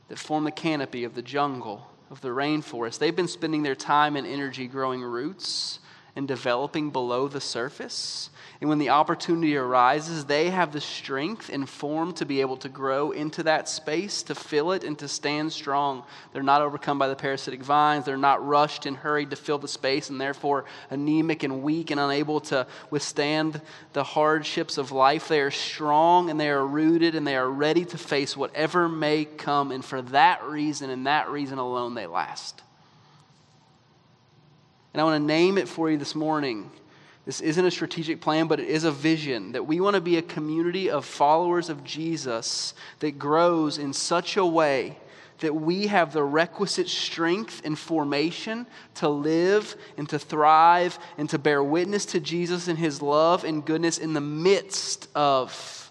[0.08, 4.16] that form the canopy of the jungle of the rainforest, they've been spending their time
[4.16, 5.80] and energy growing roots
[6.14, 8.30] and developing below the surface.
[8.60, 12.70] And when the opportunity arises, they have the strength and form to be able to
[12.70, 16.04] grow into that space, to fill it, and to stand strong.
[16.32, 18.06] They're not overcome by the parasitic vines.
[18.06, 22.00] They're not rushed and hurried to fill the space, and therefore anemic and weak and
[22.00, 23.60] unable to withstand
[23.92, 25.28] the hardships of life.
[25.28, 29.26] They are strong and they are rooted and they are ready to face whatever may
[29.26, 29.70] come.
[29.70, 32.62] And for that reason and that reason alone, they last.
[34.94, 36.70] And I want to name it for you this morning.
[37.26, 40.16] This isn't a strategic plan, but it is a vision that we want to be
[40.16, 44.96] a community of followers of Jesus that grows in such a way
[45.40, 51.38] that we have the requisite strength and formation to live and to thrive and to
[51.38, 55.90] bear witness to Jesus and his love and goodness in the midst of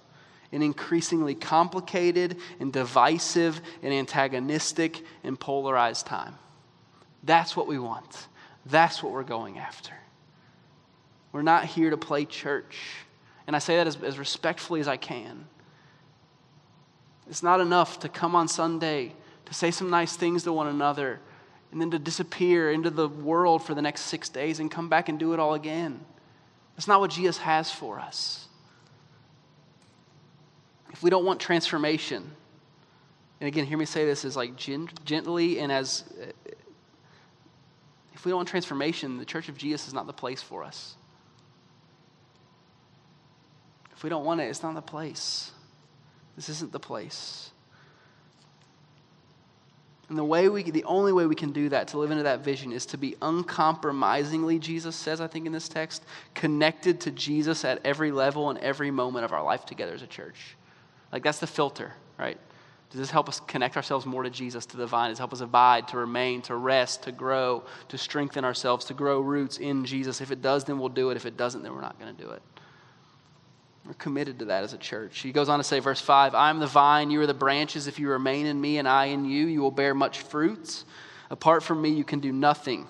[0.53, 6.35] an increasingly complicated and divisive and antagonistic and polarized time.
[7.23, 8.27] That's what we want.
[8.65, 9.93] That's what we're going after.
[11.35, 12.77] We're not here to play church.
[13.45, 15.47] And I say that as, as respectfully as I can.
[17.29, 19.11] It's not enough to come on Sunday,
[19.43, 21.19] to say some nice things to one another,
[21.73, 25.09] and then to disappear into the world for the next six days and come back
[25.09, 25.99] and do it all again.
[26.77, 28.47] That's not what Jesus has for us.
[30.93, 32.31] If we don't want transformation,
[33.41, 36.05] and again, hear me say this as like gently and as
[38.13, 40.95] if we don't want transformation, the church of Jesus is not the place for us.
[43.94, 45.49] If we don't want it, it's not the place.
[46.35, 47.49] This isn't the place.
[50.09, 52.41] And the way we, the only way we can do that, to live into that
[52.41, 56.03] vision, is to be uncompromisingly, Jesus says, I think in this text,
[56.35, 60.07] connected to Jesus at every level and every moment of our life together as a
[60.07, 60.55] church.
[61.11, 62.37] Like that's the filter, right?
[62.91, 65.09] Does this help us connect ourselves more to Jesus, to the vine?
[65.09, 68.93] Does it help us abide, to remain, to rest, to grow, to strengthen ourselves, to
[68.93, 70.21] grow roots in Jesus?
[70.21, 71.17] If it does, then we'll do it.
[71.17, 72.43] If it doesn't, then we're not going to do it.
[73.85, 75.19] We're committed to that as a church.
[75.19, 77.87] He goes on to say, verse 5 I am the vine, you are the branches.
[77.87, 80.85] If you remain in me and I in you, you will bear much fruits.
[81.29, 82.87] Apart from me, you can do nothing.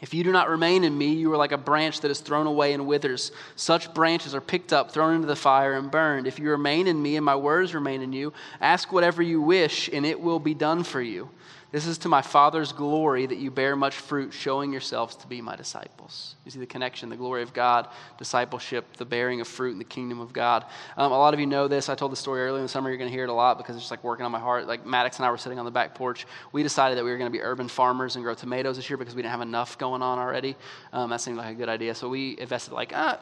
[0.00, 2.46] If you do not remain in me, you are like a branch that is thrown
[2.46, 3.32] away and withers.
[3.56, 6.28] Such branches are picked up, thrown into the fire, and burned.
[6.28, 9.90] If you remain in me and my words remain in you, ask whatever you wish,
[9.92, 11.30] and it will be done for you.
[11.70, 15.42] This is to my Father's glory that you bear much fruit, showing yourselves to be
[15.42, 16.34] my disciples.
[16.46, 19.84] You see the connection, the glory of God, discipleship, the bearing of fruit in the
[19.84, 20.64] kingdom of God.
[20.96, 21.90] Um, a lot of you know this.
[21.90, 22.88] I told the story earlier in the summer.
[22.88, 24.66] You're going to hear it a lot because it's just like working on my heart.
[24.66, 26.26] Like Maddox and I were sitting on the back porch.
[26.52, 28.96] We decided that we were going to be urban farmers and grow tomatoes this year
[28.96, 30.56] because we didn't have enough going on already.
[30.94, 31.94] Um, that seemed like a good idea.
[31.94, 33.20] So we invested like, ah,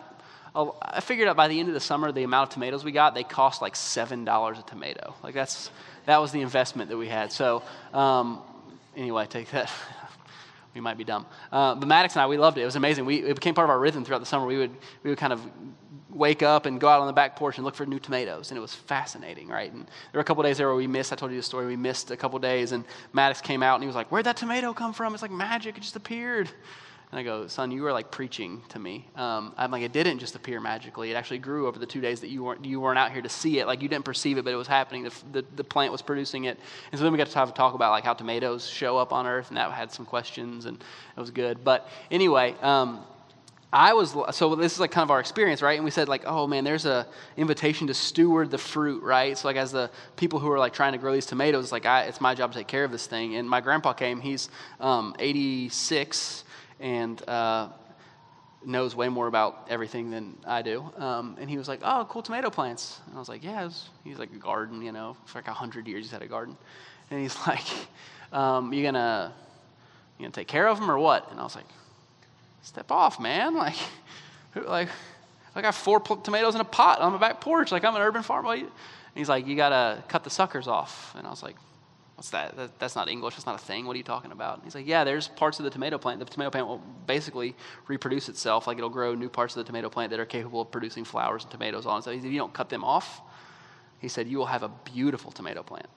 [0.83, 3.14] I figured out by the end of the summer, the amount of tomatoes we got,
[3.14, 5.14] they cost like $7 a tomato.
[5.23, 5.71] Like that's
[6.07, 7.33] that was the investment that we had.
[7.33, 8.40] So, um,
[8.97, 9.71] anyway, take that.
[10.75, 11.27] we might be dumb.
[11.53, 12.62] Uh, but Maddox and I, we loved it.
[12.62, 13.05] It was amazing.
[13.05, 14.47] We, it became part of our rhythm throughout the summer.
[14.47, 14.71] We would,
[15.03, 15.40] we would kind of
[16.11, 18.51] wake up and go out on the back porch and look for new tomatoes.
[18.51, 19.71] And it was fascinating, right?
[19.71, 21.12] And there were a couple days there where we missed.
[21.12, 21.66] I told you the story.
[21.66, 22.73] We missed a couple days.
[22.73, 25.12] And Maddox came out and he was like, Where'd that tomato come from?
[25.12, 25.77] It's like magic.
[25.77, 26.49] It just appeared.
[27.12, 29.07] And I go, son, you are like preaching to me.
[29.14, 31.12] Um, I'm like, it didn't just appear magically.
[31.12, 33.29] It actually grew over the two days that you weren't, you weren't out here to
[33.29, 33.66] see it.
[33.66, 35.05] Like you didn't perceive it, but it was happening.
[35.05, 36.59] The, the, the plant was producing it.
[36.90, 39.12] And so then we got to have a talk about like how tomatoes show up
[39.12, 40.83] on earth, and that had some questions, and
[41.16, 41.62] it was good.
[41.62, 43.05] But anyway, um,
[43.73, 45.75] I was so this is like kind of our experience, right?
[45.75, 49.37] And we said like, oh man, there's a invitation to steward the fruit, right?
[49.37, 52.05] So like as the people who are like trying to grow these tomatoes, like I,
[52.05, 53.37] it's my job to take care of this thing.
[53.37, 54.21] And my grandpa came.
[54.21, 54.49] He's
[54.81, 56.45] um, 86
[56.81, 57.69] and uh,
[58.65, 60.85] knows way more about everything than I do.
[60.97, 63.89] Um, and he was like, "Oh, cool tomato plants." And I was like, "Yeah." Was,
[64.05, 66.57] he's like a garden, you know, for like hundred years he's had a garden.
[67.11, 67.67] And he's like,
[68.33, 69.33] um, "You gonna
[70.19, 71.69] you gonna take care of them or what?" And I was like,
[72.62, 73.55] "Step off, man!
[74.55, 74.89] Like, like,
[75.55, 77.73] I got four pl- tomatoes in a pot on my back porch.
[77.73, 78.53] Like, I'm an urban farmer.
[78.53, 78.71] And
[79.15, 81.15] he's like, you got to cut the suckers off.
[81.17, 81.57] And I was like,
[82.17, 82.57] what's that?
[82.57, 82.79] that?
[82.79, 83.35] That's not English.
[83.35, 83.87] That's not a thing.
[83.87, 84.57] What are you talking about?
[84.57, 86.19] And he's like, yeah, there's parts of the tomato plant.
[86.19, 87.55] The tomato plant will basically
[87.87, 88.67] reproduce itself.
[88.67, 91.45] Like, it'll grow new parts of the tomato plant that are capable of producing flowers
[91.45, 92.03] and tomatoes on.
[92.03, 93.21] So he said, if you don't cut them off,
[93.99, 95.89] he said, you will have a beautiful tomato plant.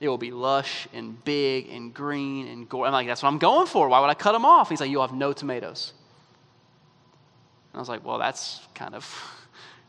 [0.00, 2.88] It will be lush and big and green and gorgeous.
[2.88, 3.88] I'm like, that's what I'm going for.
[3.88, 4.68] Why would I cut them off?
[4.68, 5.92] He's like, you'll have no tomatoes.
[7.72, 9.41] And I was like, well, that's kind of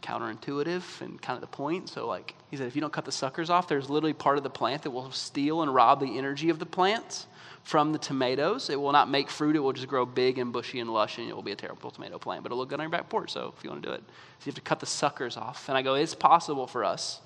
[0.03, 1.89] counterintuitive and kind of the point.
[1.89, 4.43] So, like, he said, if you don't cut the suckers off, there's literally part of
[4.43, 7.25] the plant that will steal and rob the energy of the plant
[7.63, 8.69] from the tomatoes.
[8.69, 9.55] It will not make fruit.
[9.55, 11.89] It will just grow big and bushy and lush, and it will be a terrible
[11.89, 12.43] tomato plant.
[12.43, 13.31] But it'll look good on your back porch.
[13.31, 15.67] So, if you want to do it, so you have to cut the suckers off.
[15.69, 17.21] And I go, it's possible for us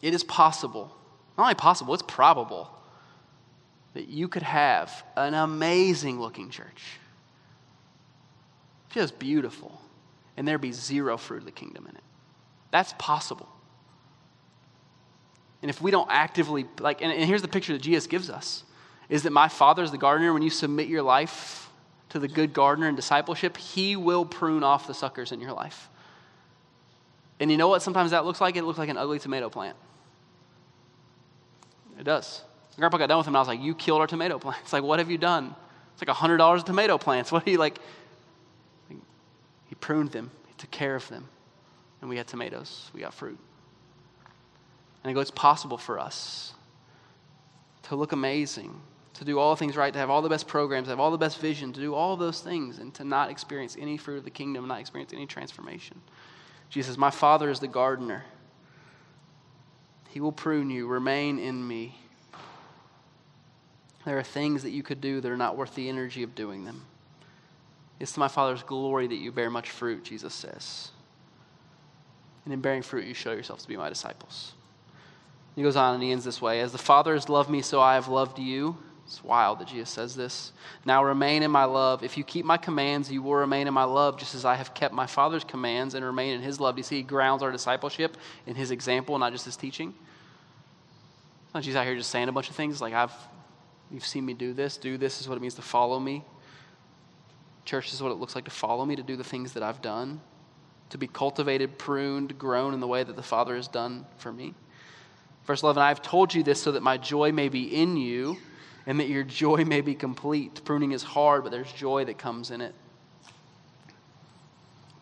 [0.00, 0.94] it is possible,
[1.36, 2.70] not only possible, it's probable
[3.94, 6.98] that you could have an amazing looking church.
[8.90, 9.80] Just beautiful.
[10.38, 12.02] And there be zero fruit of the kingdom in it.
[12.70, 13.48] That's possible.
[15.62, 18.62] And if we don't actively, like, and, and here's the picture that Jesus gives us
[19.08, 20.32] is that my Father is the gardener.
[20.32, 21.68] When you submit your life
[22.10, 25.88] to the good gardener in discipleship, he will prune off the suckers in your life.
[27.40, 28.54] And you know what sometimes that looks like?
[28.54, 29.76] It looks like an ugly tomato plant.
[31.98, 32.42] It does.
[32.76, 34.72] Grandpa got done with him, and I was like, You killed our tomato plants.
[34.72, 35.56] Like, what have you done?
[35.94, 37.32] It's like $100 of tomato plants.
[37.32, 37.80] What are you like?
[39.80, 41.28] Pruned them, he took care of them,
[42.00, 43.38] and we had tomatoes, we got fruit.
[45.02, 46.52] And I go, It's possible for us
[47.84, 48.80] to look amazing,
[49.14, 51.18] to do all things right, to have all the best programs, to have all the
[51.18, 54.30] best vision, to do all those things, and to not experience any fruit of the
[54.30, 56.00] kingdom, not experience any transformation.
[56.68, 58.24] Jesus says, My Father is the gardener.
[60.10, 60.86] He will prune you.
[60.86, 61.98] Remain in me.
[64.04, 66.64] There are things that you could do that are not worth the energy of doing
[66.64, 66.84] them.
[68.00, 70.90] It's to my Father's glory that you bear much fruit, Jesus says.
[72.44, 74.52] And in bearing fruit, you show yourselves to be my disciples.
[75.56, 77.80] He goes on and he ends this way As the Father has loved me, so
[77.80, 78.76] I have loved you.
[79.04, 80.52] It's wild that Jesus says this.
[80.84, 82.04] Now remain in my love.
[82.04, 84.74] If you keep my commands, you will remain in my love, just as I have
[84.74, 86.74] kept my Father's commands and remain in his love.
[86.74, 89.94] Do you see, he grounds our discipleship in his example, not just his teaching.
[91.56, 93.12] Jesus out here just saying a bunch of things like, I've,
[93.90, 96.22] you've seen me do this, do this is what it means to follow me.
[97.68, 99.82] Church is what it looks like to follow me, to do the things that I've
[99.82, 100.22] done,
[100.88, 104.54] to be cultivated, pruned, grown in the way that the Father has done for me.
[105.44, 108.38] Verse 11, I have told you this so that my joy may be in you
[108.86, 110.64] and that your joy may be complete.
[110.64, 112.74] Pruning is hard, but there's joy that comes in it.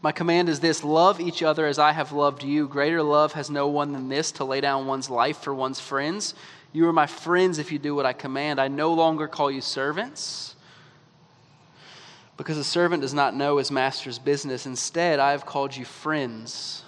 [0.02, 2.66] My command is this love each other as I have loved you.
[2.66, 6.35] Greater love has no one than this to lay down one's life for one's friends.
[6.72, 8.61] You are my friends if you do what I command.
[8.61, 10.56] I no longer call you servants
[12.37, 14.66] because a servant does not know his master's business.
[14.66, 16.83] Instead, I have called you friends.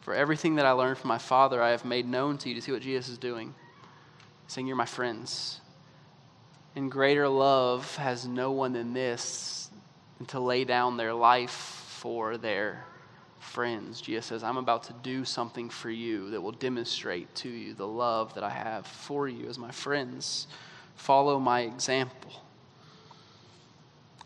[0.00, 2.54] For everything that I learned from my Father, I have made known to you.
[2.56, 3.54] To see what Jesus is doing,
[4.48, 5.60] saying, You're my friends.
[6.74, 9.70] And greater love has no one than this
[10.18, 11.50] than to lay down their life
[11.98, 12.84] for their
[13.38, 14.00] friends.
[14.00, 17.86] Jesus says, I'm about to do something for you that will demonstrate to you the
[17.86, 20.46] love that I have for you as my friends.
[20.96, 22.32] Follow my example.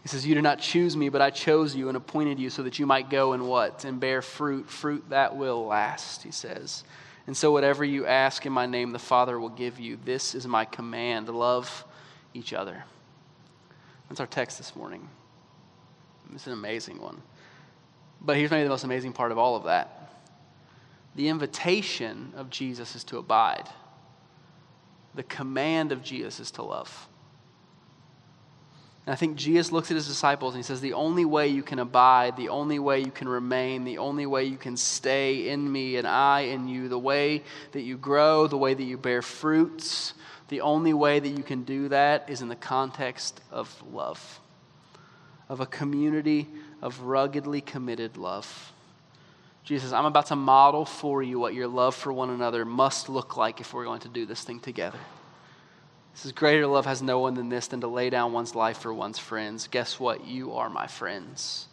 [0.07, 2.63] He says, You did not choose me, but I chose you and appointed you so
[2.63, 3.85] that you might go and what?
[3.85, 6.85] And bear fruit, fruit that will last, he says.
[7.27, 9.99] And so, whatever you ask in my name, the Father will give you.
[10.05, 11.85] This is my command love
[12.35, 12.85] each other.
[14.09, 15.09] That's our text this morning.
[16.33, 17.21] It's an amazing one.
[18.21, 20.13] But here's maybe the most amazing part of all of that
[21.17, 23.69] the invitation of Jesus is to abide,
[25.17, 27.09] the command of Jesus is to love.
[29.07, 31.63] And I think Jesus looks at his disciples and he says, The only way you
[31.63, 35.71] can abide, the only way you can remain, the only way you can stay in
[35.71, 39.23] me and I in you, the way that you grow, the way that you bear
[39.23, 40.13] fruits,
[40.49, 44.41] the only way that you can do that is in the context of love,
[45.49, 46.49] of a community
[46.83, 48.73] of ruggedly committed love.
[49.63, 53.37] Jesus, I'm about to model for you what your love for one another must look
[53.37, 54.99] like if we're going to do this thing together.
[56.17, 58.79] This is greater love has no one than this than to lay down one's life
[58.79, 59.69] for one's friends.
[59.69, 60.27] Guess what?
[60.27, 61.67] You are my friends.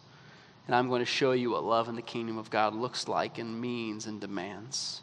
[0.66, 3.38] And I'm going to show you what love in the kingdom of God looks like
[3.38, 5.00] and means and demands.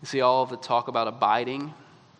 [0.00, 1.74] You see, all of the talk about abiding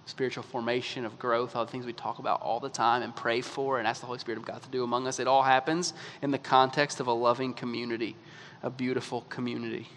[0.05, 3.41] spiritual formation, of growth, all the things we talk about all the time and pray
[3.41, 5.21] for and ask the Holy Spirit of God to do among us.
[5.21, 8.14] It all happens in the context of a loving community,
[8.62, 9.89] a beautiful community.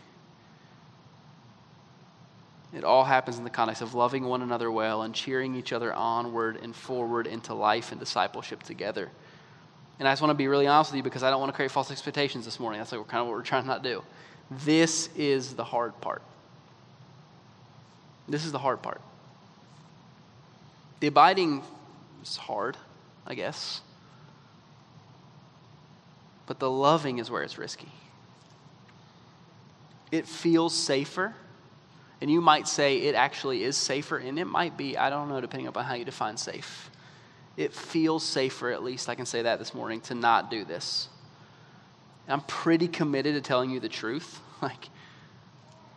[2.76, 5.94] It all happens in the context of loving one another well and cheering each other
[5.94, 9.12] onward and forward into life and discipleship together.
[10.00, 11.56] And I just want to be really honest with you because I don't want to
[11.56, 12.80] create false expectations this morning.
[12.80, 14.02] That's like kind of what we're trying to not do.
[14.50, 16.24] This is the hard part.
[18.28, 19.02] This is the hard part.
[21.00, 21.62] The abiding
[22.24, 22.76] is hard,
[23.28, 23.82] I guess.
[26.48, 27.90] But the loving is where it's risky.
[30.12, 31.36] It feels safer.
[32.24, 35.42] And you might say it actually is safer, and it might be, I don't know,
[35.42, 36.90] depending upon how you define safe.
[37.58, 41.10] It feels safer, at least I can say that this morning, to not do this.
[42.30, 44.40] I'm pretty committed to telling you the truth.
[44.62, 44.88] Like,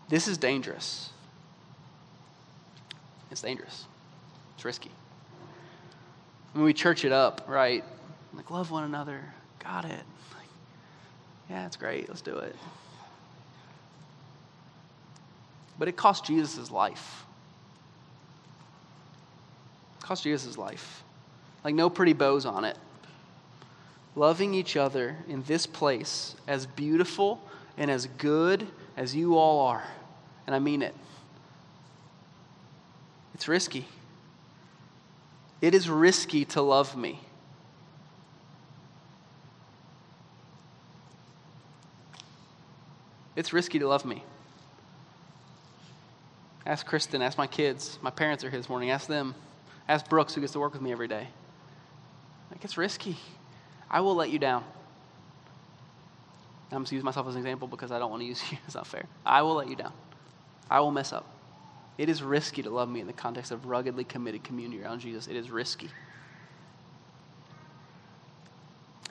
[0.09, 1.11] this is dangerous.
[3.31, 3.85] It's dangerous.
[4.57, 4.91] It's risky.
[6.53, 7.85] When we church it up, right?
[8.35, 9.23] Like, love one another.
[9.63, 9.93] Got it.
[9.93, 10.49] Like,
[11.49, 12.09] yeah, it's great.
[12.09, 12.57] Let's do it.
[15.79, 17.25] But it cost Jesus life.
[19.99, 21.03] It cost Jesus life.
[21.65, 22.79] Like, no pretty bows on it
[24.17, 27.41] loving each other in this place as beautiful
[27.77, 28.67] and as good
[28.97, 29.85] as you all are.
[30.47, 30.95] And I mean it.
[33.35, 33.87] It's risky.
[35.61, 37.21] It is risky to love me.
[43.37, 44.25] It's risky to love me.
[46.67, 47.97] Ask Kristen, ask my kids.
[48.03, 48.91] My parents are here this morning.
[48.91, 49.37] Ask them.
[49.89, 51.29] Ask Brooks, who gets to work with me every day.
[52.51, 53.17] Like, it's risky.
[53.89, 54.65] I will let you down.
[56.73, 58.59] I'm just use myself as an example because I don't want to use you.
[58.67, 59.07] It's not fair.
[59.25, 59.93] I will let you down.
[60.69, 61.25] I will mess up.
[61.99, 65.29] It is risky to love me in the context of ruggedly committed community around Jesus.
[65.29, 65.89] It is risky.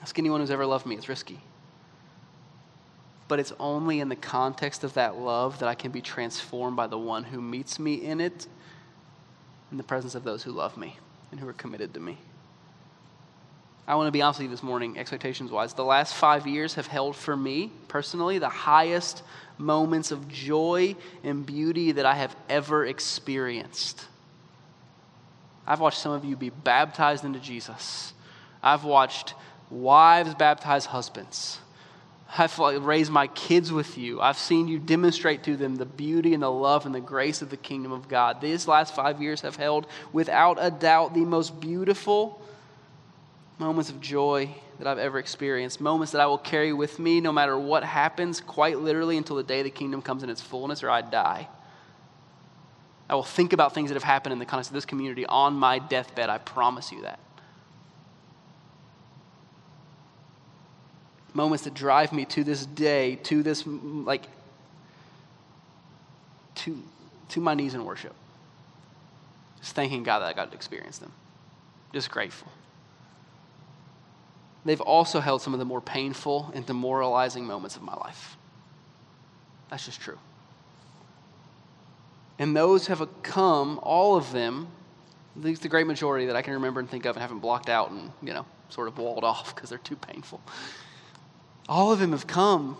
[0.02, 0.94] Ask anyone who's ever loved me.
[0.94, 1.40] It's risky.
[3.28, 6.86] But it's only in the context of that love that I can be transformed by
[6.86, 8.46] the one who meets me in it,
[9.70, 10.96] in the presence of those who love me
[11.30, 12.18] and who are committed to me.
[13.88, 15.72] I want to be honest with you this morning, expectations wise.
[15.72, 19.22] The last five years have held for me personally the highest
[19.58, 24.04] moments of joy and beauty that I have ever experienced.
[25.66, 28.12] I've watched some of you be baptized into Jesus.
[28.62, 29.34] I've watched
[29.70, 31.58] wives baptize husbands.
[32.38, 34.20] I've raised my kids with you.
[34.20, 37.50] I've seen you demonstrate to them the beauty and the love and the grace of
[37.50, 38.40] the kingdom of God.
[38.40, 42.42] These last five years have held, without a doubt, the most beautiful
[43.58, 47.32] moments of joy that I've ever experienced, moments that I will carry with me no
[47.32, 50.90] matter what happens, quite literally until the day the kingdom comes in its fullness or
[50.90, 51.48] I die.
[53.08, 55.54] I will think about things that have happened in the context of this community on
[55.54, 56.28] my deathbed.
[56.28, 57.20] I promise you that.
[61.36, 64.24] Moments that drive me to this day, to this, like,
[66.56, 66.82] to,
[67.28, 68.14] to my knees in worship.
[69.60, 71.12] Just thanking God that I got to experience them.
[71.92, 72.50] Just grateful
[74.66, 78.36] they've also held some of the more painful and demoralizing moments of my life.
[79.70, 80.18] That's just true.
[82.38, 84.68] And those have come, all of them,
[85.36, 87.68] at least the great majority that I can remember and think of and haven't blocked
[87.70, 90.40] out and, you know, sort of walled off because they're too painful.
[91.68, 92.76] All of them have come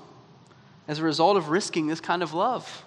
[0.89, 2.85] as a result of risking this kind of love.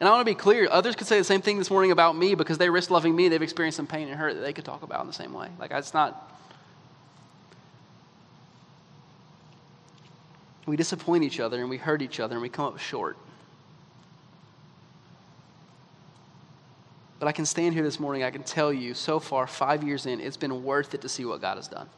[0.00, 2.16] And I want to be clear, others could say the same thing this morning about
[2.16, 3.28] me because they risk loving me.
[3.28, 5.48] They've experienced some pain and hurt that they could talk about in the same way.
[5.58, 6.30] Like, it's not
[10.66, 13.16] we disappoint each other and we hurt each other and we come up short.
[17.18, 20.06] But I can stand here this morning, I can tell you, so far, five years
[20.06, 21.88] in, it's been worth it to see what God has done.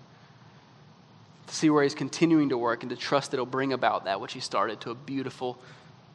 [1.47, 4.21] To see where He's continuing to work and to trust that He'll bring about that
[4.21, 5.59] which He started to a beautiful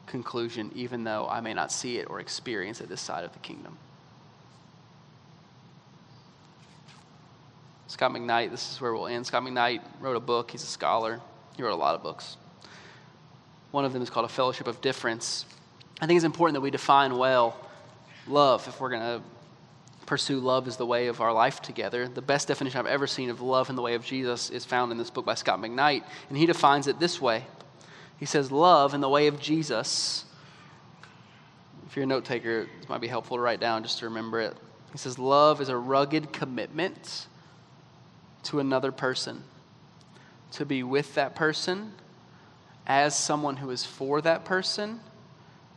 [0.08, 3.40] conclusion, even though I may not see it or experience it this side of the
[3.40, 3.78] kingdom.
[7.88, 9.28] Scot McKnight, this is where we'll end.
[9.28, 11.20] Scot McKnight wrote a book, he's a scholar.
[11.58, 12.38] He wrote a lot of books.
[13.72, 15.46] One of them is called A Fellowship of Differents.
[16.02, 17.56] I think it's important that we define well
[18.28, 19.22] love if we're going to
[20.12, 22.05] pursue love as the way of our life together.
[22.05, 24.91] The best definition I've ever seen of love in the way of Jesus is found
[24.91, 27.45] in this book by Scot McKnight, and he defines it this way.
[28.18, 30.26] He says, Love in the way of Jesus.
[31.88, 34.41] If you're a note taker, this might be helpful to write down just to remember
[34.41, 34.53] it.
[34.91, 37.28] He says, Love is a rugged commitment
[38.43, 39.45] to another person,
[40.51, 41.93] to be with that person
[42.86, 44.99] as someone who is for that person,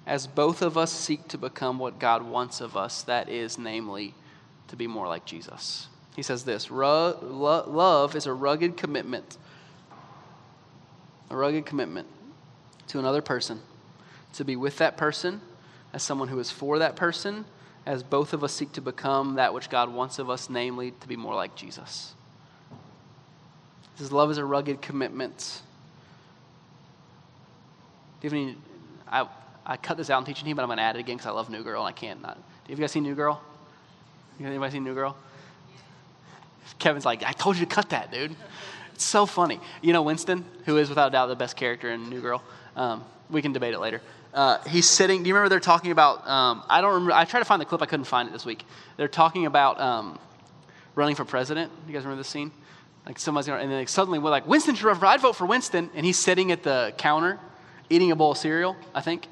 [0.09, 4.13] as both of us seek to become what God wants of us, that is, namely,
[4.69, 5.89] to be more like Jesus.
[6.17, 9.37] He says this love is a rugged commitment,
[11.31, 12.07] a rugged commitment
[12.89, 13.61] to another person,
[14.35, 15.41] to be with that person
[15.93, 17.45] as someone who is for that person,
[17.87, 21.09] as both of us seek to become that which God wants of us, namely, to
[21.09, 22.15] be more like Jesus.
[23.97, 25.63] Says, Love is a rugged commitment.
[28.21, 28.59] Do you have any?
[29.07, 29.29] I,
[29.67, 31.29] I cut this out in teaching team, but I'm going to add it again because
[31.29, 32.37] I love New Girl and I can't not.
[32.37, 33.41] Have you guys seen New Girl?
[34.41, 35.17] Anybody seen New Girl?
[36.79, 38.35] Kevin's like, I told you to cut that, dude.
[38.93, 39.61] It's so funny.
[39.81, 42.43] You know Winston, who is without doubt the best character in New Girl.
[42.77, 44.01] Um, we can debate it later.
[44.33, 45.23] Uh, he's sitting.
[45.23, 46.27] Do you remember they're talking about?
[46.27, 47.13] Um, I don't remember.
[47.13, 47.83] I tried to find the clip.
[47.83, 48.65] I couldn't find it this week.
[48.97, 50.19] They're talking about um,
[50.95, 51.71] running for president.
[51.87, 52.51] You guys remember this scene?
[53.07, 55.91] Like somebody's going, and then like, suddenly we're like, Winston should I'd vote for Winston,
[55.95, 57.39] and he's sitting at the counter
[57.91, 59.29] eating a bowl of cereal, I think,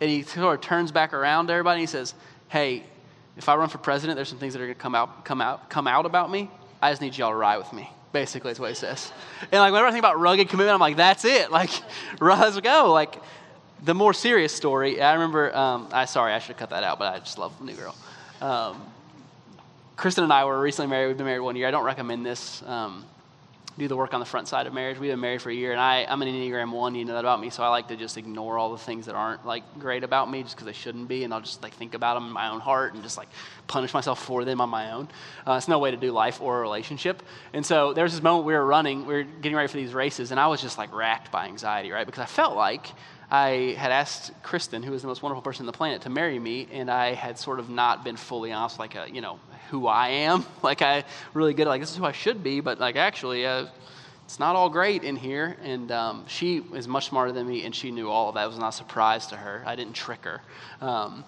[0.00, 1.80] and he sort of turns back around to everybody.
[1.80, 2.14] and He says,
[2.48, 2.84] "Hey,
[3.36, 5.40] if I run for president, there's some things that are going to come out, come
[5.40, 6.50] out, come out about me.
[6.80, 9.10] I just need y'all to ride with me." Basically, that's what he says.
[9.50, 11.50] And like whenever I think about rugged commitment, I'm like, "That's it.
[11.50, 11.70] Like,
[12.20, 13.22] let's go." Like
[13.82, 15.00] the more serious story.
[15.00, 15.54] I remember.
[15.56, 17.94] Um, I sorry, I should cut that out, but I just love New Girl.
[18.40, 18.80] Um,
[19.96, 21.08] Kristen and I were recently married.
[21.08, 21.68] We've been married one year.
[21.68, 22.62] I don't recommend this.
[22.64, 23.04] Um,
[23.78, 24.98] do the work on the front side of marriage.
[24.98, 26.94] We've been married for a year, and I, I'm an Enneagram 1.
[26.94, 29.14] You know that about me, so I like to just ignore all the things that
[29.14, 31.94] aren't, like, great about me just because they shouldn't be, and I'll just, like, think
[31.94, 33.28] about them in my own heart and just, like,
[33.68, 35.08] punish myself for them on my own.
[35.46, 37.22] Uh, it's no way to do life or a relationship.
[37.54, 39.94] And so there was this moment we were running, we were getting ready for these
[39.94, 42.04] races, and I was just, like, racked by anxiety, right?
[42.04, 42.86] Because I felt like
[43.30, 46.38] I had asked Kristen, who is the most wonderful person on the planet, to marry
[46.38, 49.40] me, and I had sort of not been fully honest, like, a, you know,
[49.70, 50.44] who I am.
[50.62, 51.04] Like, I
[51.34, 53.66] really good, like, this is who I should be, but, like, actually, uh,
[54.24, 55.56] it's not all great in here.
[55.62, 58.44] And um, she is much smarter than me, and she knew all of that.
[58.44, 59.62] It was not a surprise to her.
[59.66, 60.40] I didn't trick her.
[60.80, 61.24] Um,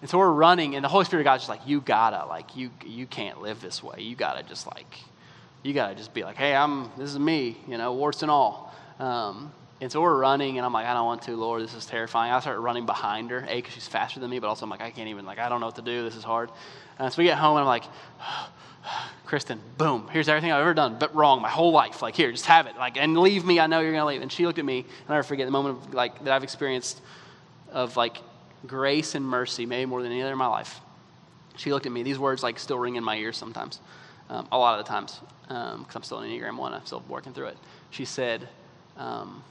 [0.00, 2.56] and so we're running, and the Holy Spirit of God's just like, you gotta, like,
[2.56, 4.00] you you can't live this way.
[4.00, 4.96] You gotta just like,
[5.62, 8.74] you gotta just be like, hey, I'm this is me, you know, warts and all.
[9.00, 11.62] Um, and so we're running, and I'm like, I don't want to, Lord.
[11.62, 12.32] This is terrifying.
[12.32, 14.80] I start running behind her, a because she's faster than me, but also I'm like,
[14.80, 16.02] I can't even like, I don't know what to do.
[16.02, 16.50] This is hard.
[16.98, 17.84] And so we get home, and I'm like.
[19.26, 22.00] Kristen, boom, here's everything I've ever done, but wrong my whole life.
[22.00, 22.76] Like, here, just have it.
[22.76, 23.60] Like, and leave me.
[23.60, 24.22] I know you're going to leave.
[24.22, 26.42] And she looked at me, and I never forget the moment of, like, that I've
[26.42, 27.00] experienced
[27.70, 28.18] of, like,
[28.66, 30.80] grace and mercy, maybe more than any other in my life.
[31.56, 32.02] She looked at me.
[32.02, 33.80] These words, like, still ring in my ears sometimes,
[34.30, 36.72] um, a lot of the times, because um, I'm still in Enneagram 1.
[36.72, 37.58] I'm still working through it.
[37.90, 38.48] She said,
[38.96, 39.42] um,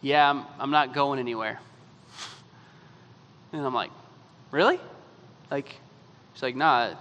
[0.00, 1.60] Yeah, I'm, I'm not going anywhere.
[3.52, 3.90] And I'm like,
[4.50, 4.80] Really?
[5.50, 5.74] Like,
[6.34, 6.94] she's like, Nah,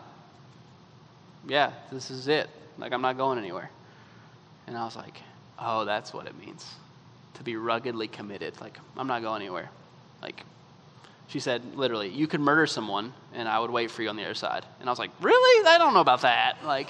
[1.48, 2.50] yeah, this is it.
[2.78, 3.70] Like, I'm not going anywhere.
[4.68, 5.22] And I was like,
[5.58, 6.66] oh, that's what it means
[7.36, 8.60] to be ruggedly committed.
[8.60, 9.70] Like, I'm not going anywhere.
[10.22, 10.44] Like,
[11.28, 14.24] she said, literally, you could murder someone and I would wait for you on the
[14.24, 14.66] other side.
[14.80, 15.68] And I was like, really?
[15.68, 16.58] I don't know about that.
[16.66, 16.90] Like,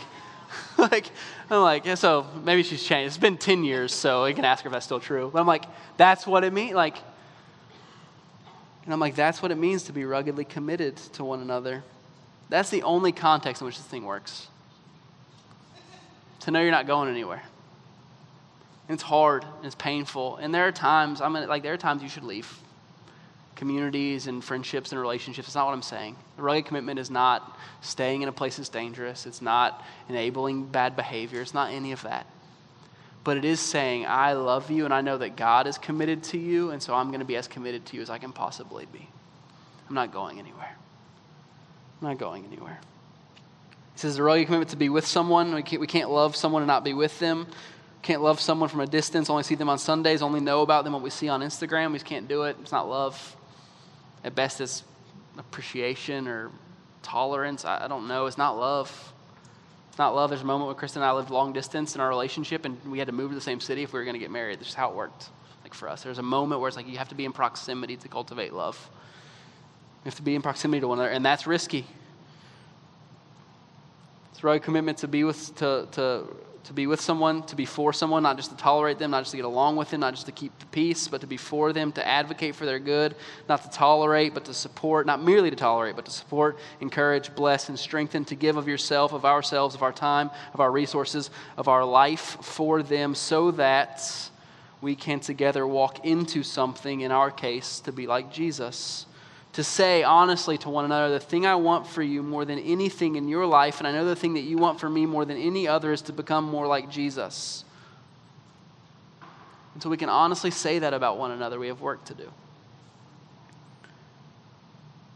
[0.77, 1.09] like,
[1.49, 3.07] I'm like, yeah, so maybe she's changed.
[3.07, 5.29] It's been 10 years, so you can ask her if that's still true.
[5.31, 5.65] But I'm like,
[5.97, 6.73] that's what it means.
[6.73, 6.97] Like,
[8.85, 11.83] and I'm like, that's what it means to be ruggedly committed to one another.
[12.49, 14.47] That's the only context in which this thing works.
[16.41, 17.43] To know you're not going anywhere.
[18.87, 20.37] And it's hard and it's painful.
[20.37, 22.57] And there are times, I mean, like, there are times you should leave
[23.57, 25.49] communities and friendships and relationships.
[25.49, 26.15] It's not what I'm saying.
[26.37, 30.95] A rugged commitment is not staying in a place that's dangerous, it's not enabling bad
[30.95, 32.25] behavior, it's not any of that.
[33.25, 36.37] But it is saying, I love you and I know that God is committed to
[36.37, 38.85] you, and so I'm going to be as committed to you as I can possibly
[38.85, 39.05] be.
[39.89, 40.75] I'm not going anywhere.
[42.01, 42.79] I'm not going anywhere.
[43.93, 45.53] He says the rugged commitment to be with someone.
[45.53, 47.47] We can't, we can't love someone and not be with them.
[48.03, 50.93] Can't love someone from a distance, only see them on Sundays, only know about them
[50.93, 51.91] what we see on Instagram.
[51.91, 52.55] We just can't do it.
[52.61, 53.36] It's not love.
[54.23, 54.83] At best, it's
[55.37, 56.51] appreciation or
[57.03, 57.65] tolerance.
[57.65, 58.25] I, I don't know.
[58.25, 59.13] It's not love.
[59.89, 60.29] It's not love.
[60.29, 62.99] There's a moment where Kristen and I lived long distance in our relationship, and we
[62.99, 64.59] had to move to the same city if we were going to get married.
[64.59, 65.29] That's how it worked.
[65.63, 67.97] Like for us, there's a moment where it's like you have to be in proximity
[67.97, 68.77] to cultivate love.
[70.03, 71.85] You have to be in proximity to one another, and that's risky.
[74.31, 76.27] It's a right commitment to be with to, to,
[76.67, 79.31] to be with someone, to be for someone, not just to tolerate them, not just
[79.31, 81.71] to get along with them, not just to keep the peace, but to be for
[81.71, 83.15] them, to advocate for their good,
[83.47, 87.69] not to tolerate, but to support, not merely to tolerate, but to support, encourage, bless,
[87.69, 91.69] and strengthen, to give of yourself, of ourselves, of our time, of our resources, of
[91.69, 94.29] our life for them, so that
[94.81, 99.05] we can together walk into something, in our case, to be like Jesus
[99.57, 103.15] to say honestly to one another, the thing I want for you more than anything
[103.15, 105.35] in your life, and I know the thing that you want for me more than
[105.35, 107.65] any other, is to become more like Jesus.
[109.79, 111.57] So we can honestly say that about one another.
[111.57, 112.31] We have work to do.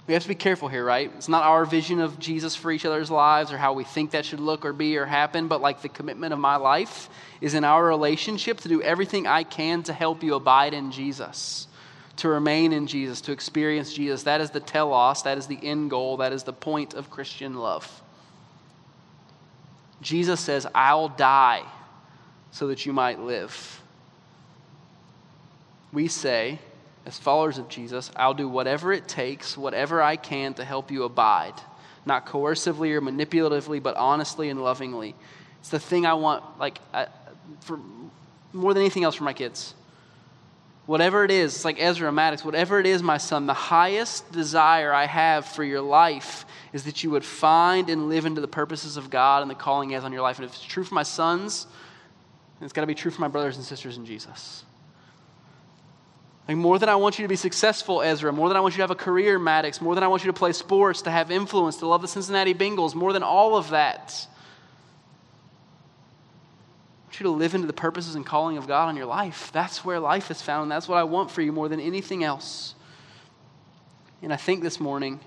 [0.08, 1.12] We have to be careful here, right?
[1.18, 4.26] It's not our vision of Jesus for each other's lives or how we think that
[4.26, 7.10] should look or be or happen, but like the commitment of my life
[7.42, 11.68] is in our relationship to do everything I can to help you abide in Jesus
[12.22, 14.22] to remain in Jesus, to experience Jesus.
[14.24, 17.56] That is the telos, that is the end goal, that is the point of Christian
[17.56, 18.02] love.
[20.04, 21.64] Jesus says, I'll die
[22.52, 23.82] so that you might live.
[25.92, 26.60] We say,
[27.08, 31.06] as followers of Jesus, I'll do whatever it takes, whatever I can to help you
[31.06, 31.56] abide,
[32.06, 35.16] not coercively or manipulatively, but honestly and lovingly.
[35.60, 37.08] It's the thing I want, like, I,
[37.62, 37.80] for
[38.54, 39.74] more than anything else for my kids.
[40.88, 44.92] Whatever it is, it's like Ezra Maddox, whatever it is, my son, the highest desire
[44.92, 48.98] I have for your life is that you would find and live into the purposes
[48.98, 50.38] of God and the calling He has on your life.
[50.40, 51.68] And if it's true for my sons,
[52.62, 54.66] it's got to be true for my brothers and sisters in Jesus.
[56.48, 58.78] Like more than I want you to be successful, Ezra, more than I want you
[58.78, 61.32] to have a career, Maddox, more than I want you to play sports, to have
[61.32, 64.28] influence, to love the Cincinnati Bengals, more than all of that,
[67.20, 69.50] you to live into the purposes and calling of God on your life.
[69.54, 72.76] That's where life is found, that's what I want for you more than anything else.
[74.22, 75.20] And I think this morning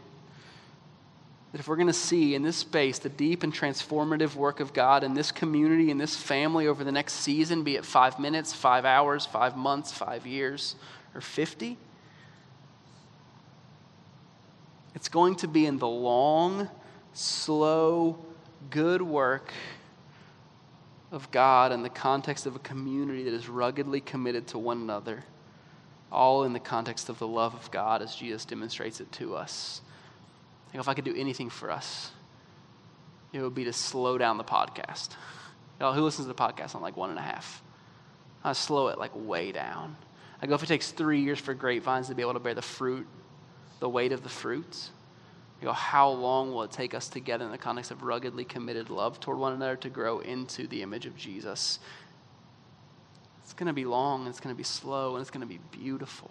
[1.53, 4.72] that if we're going to see in this space the deep and transformative work of
[4.72, 8.53] God in this community, in this family over the next season, be it five minutes,
[8.53, 10.76] five hours, five months, five years,
[11.14, 11.76] or 50,
[14.95, 16.68] it's going to be in the long,
[17.12, 18.18] slow,
[18.70, 19.53] good work
[21.15, 25.25] of God in the context of a community that is ruggedly committed to one another,
[26.12, 29.81] all in the context of the love of God as Jesus demonstrates it to us.
[30.71, 32.11] Think if I could do anything for us,
[33.33, 35.11] it would be to slow down the podcast.
[35.81, 37.62] Y'all, who listens to the podcast on like one and a half?
[38.43, 39.97] I slow it like way down.
[40.43, 42.62] I go, if it takes three years for grapevines to be able to bear the
[42.62, 43.07] fruit,
[43.81, 44.91] the weight of the fruits,
[45.65, 48.91] you know, how long will it take us together in the context of ruggedly committed
[48.91, 51.79] love toward one another to grow into the image of Jesus?
[53.43, 55.61] It's going to be long, it's going to be slow, and it's going to be
[55.73, 56.31] beautiful.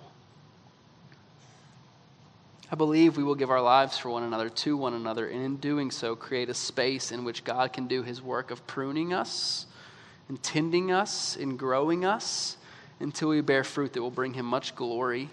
[2.72, 5.56] I believe we will give our lives for one another, to one another, and in
[5.56, 9.66] doing so, create a space in which God can do his work of pruning us,
[10.30, 12.56] and tending us, and growing us
[13.00, 15.28] until we bear fruit that will bring him much glory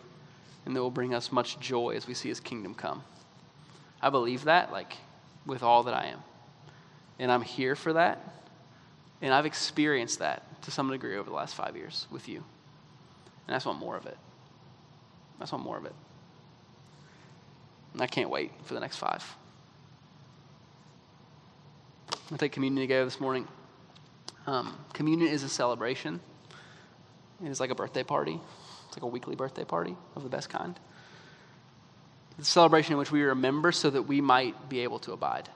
[0.65, 3.03] and that will bring us much joy as we see his kingdom come.
[4.03, 4.97] I believe that, like,
[5.47, 6.21] with all that I am.
[7.19, 8.19] And I'm here for that.
[9.23, 12.43] And I've experienced that to some degree over the last five years with you.
[13.47, 14.17] And I just want more of it.
[15.39, 15.95] I just want more of it.
[17.93, 19.25] And I can't wait for the next five.
[22.31, 23.49] I'll take communion together this morning.
[24.47, 26.21] Um, communion is a celebration.
[27.45, 28.41] It is like a birthday party.
[28.87, 30.79] It's like a weekly birthday party of the best kind.
[32.41, 35.49] A celebration in which we remember so that we might be able to abide.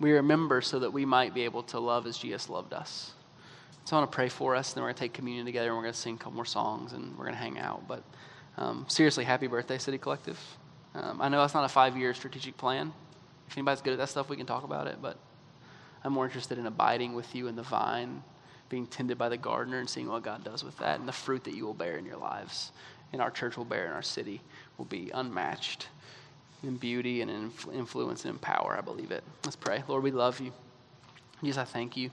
[0.00, 3.12] We remember so that we might be able to love as Jesus loved us.
[3.84, 5.68] So I want to pray for us, and then we're going to take communion together,
[5.68, 7.86] and we're going to sing a couple more songs, and we're going to hang out.
[7.86, 8.02] But
[8.56, 10.38] um, seriously, happy birthday, City Collective.
[10.94, 12.92] Um, I know that's not a five year strategic plan.
[13.48, 15.18] If anybody's good at that stuff, we can talk about it, but
[16.02, 18.22] I'm more interested in abiding with you in the vine,
[18.68, 21.44] being tended by the gardener, and seeing what God does with that, and the fruit
[21.44, 22.72] that you will bear in your lives,
[23.14, 24.40] and our church will bear in our city
[24.76, 25.86] will be unmatched
[26.64, 28.74] in beauty and in influence and in power.
[28.76, 29.22] I believe it.
[29.44, 29.84] Let's pray.
[29.86, 30.52] Lord, we love you.
[31.42, 32.10] Jesus, I thank you.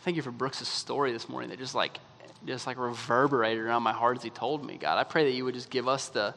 [0.00, 1.98] Thank you for Brooks' story this morning that just like
[2.44, 4.76] just like reverberated around my heart as he told me.
[4.76, 6.34] God, I pray that you would just give us the,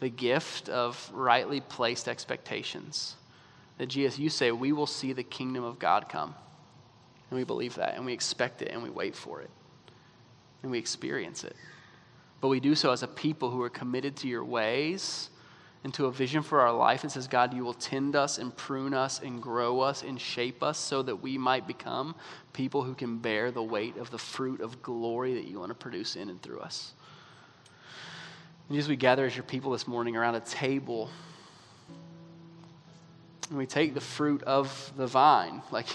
[0.00, 3.16] the gift of rightly placed expectations.
[3.78, 6.34] That Jesus, you say we will see the kingdom of God come.
[7.30, 9.50] And we believe that, and we expect it, and we wait for it,
[10.62, 11.56] and we experience it.
[12.40, 15.30] But we do so as a people who are committed to your ways
[15.84, 18.54] and to a vision for our life and says, God, you will tend us and
[18.56, 22.14] prune us and grow us and shape us so that we might become
[22.52, 25.74] people who can bear the weight of the fruit of glory that you want to
[25.74, 26.92] produce in and through us.
[28.68, 31.08] And as we gather as your people this morning around a table,
[33.48, 35.86] and we take the fruit of the vine, like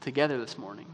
[0.00, 0.86] together this morning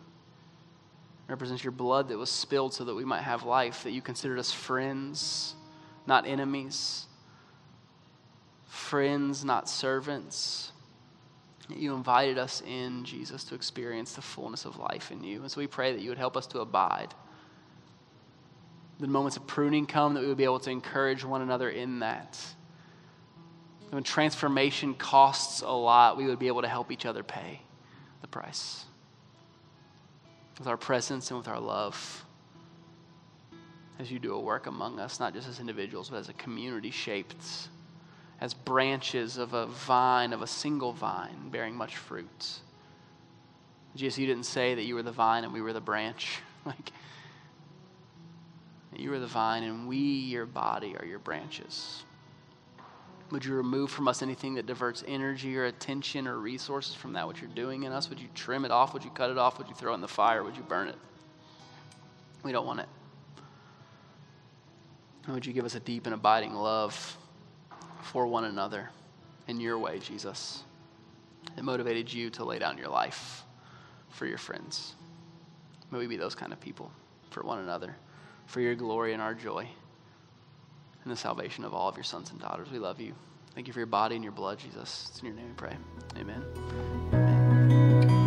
[1.29, 4.39] represents your blood that was spilled so that we might have life, that you considered
[4.39, 5.55] us friends,
[6.07, 7.07] not enemies,
[8.67, 10.73] friends, not servants.
[11.69, 15.43] You invited us in, Jesus, to experience the fullness of life in you.
[15.43, 17.15] And so we pray that you would help us to abide.
[18.99, 22.01] The moments of pruning come, that we would be able to encourage one another in
[22.01, 22.39] that.
[23.91, 27.63] When transformation costs a lot, we would be able to help each other pay
[28.21, 28.85] the price
[30.63, 32.25] with our presence and with our love
[33.99, 36.93] as you do a work among us, not just as individuals, but as a community
[36.93, 37.69] shaped
[38.41, 42.61] as branches of a vine, of a single vine, bearing much fruit.
[43.97, 46.39] Jesus, you didn't say that you were the vine and we were the branch.
[46.65, 46.93] Like,
[48.95, 52.05] you are the vine and we, your body, are your branches.
[53.33, 57.27] Would you remove from us anything that diverts energy or attention or resources from that
[57.27, 58.11] which you're doing in us?
[58.11, 58.93] Would you trim it off?
[58.93, 59.57] Would you cut it off?
[59.57, 60.45] Would you throw it in the fire?
[60.45, 60.99] Would you burn it?
[62.43, 62.89] We don't want it.
[65.25, 67.17] And would you give us a deep and abiding love
[68.03, 68.91] for one another
[69.49, 70.63] in your way, Jesus?
[71.57, 73.45] It motivated you to lay down your life
[74.11, 74.95] for your friends.
[75.91, 76.93] May we be those kind of people
[77.31, 77.97] for one another,
[78.45, 79.69] for your glory and our joy,
[81.05, 82.71] and the salvation of all of your sons and daughters.
[82.71, 83.15] We love you.
[83.55, 85.09] Thank you for your body and your blood, Jesus.
[85.11, 85.77] It's in your name we pray.
[86.17, 86.43] Amen.
[87.13, 88.22] Amen.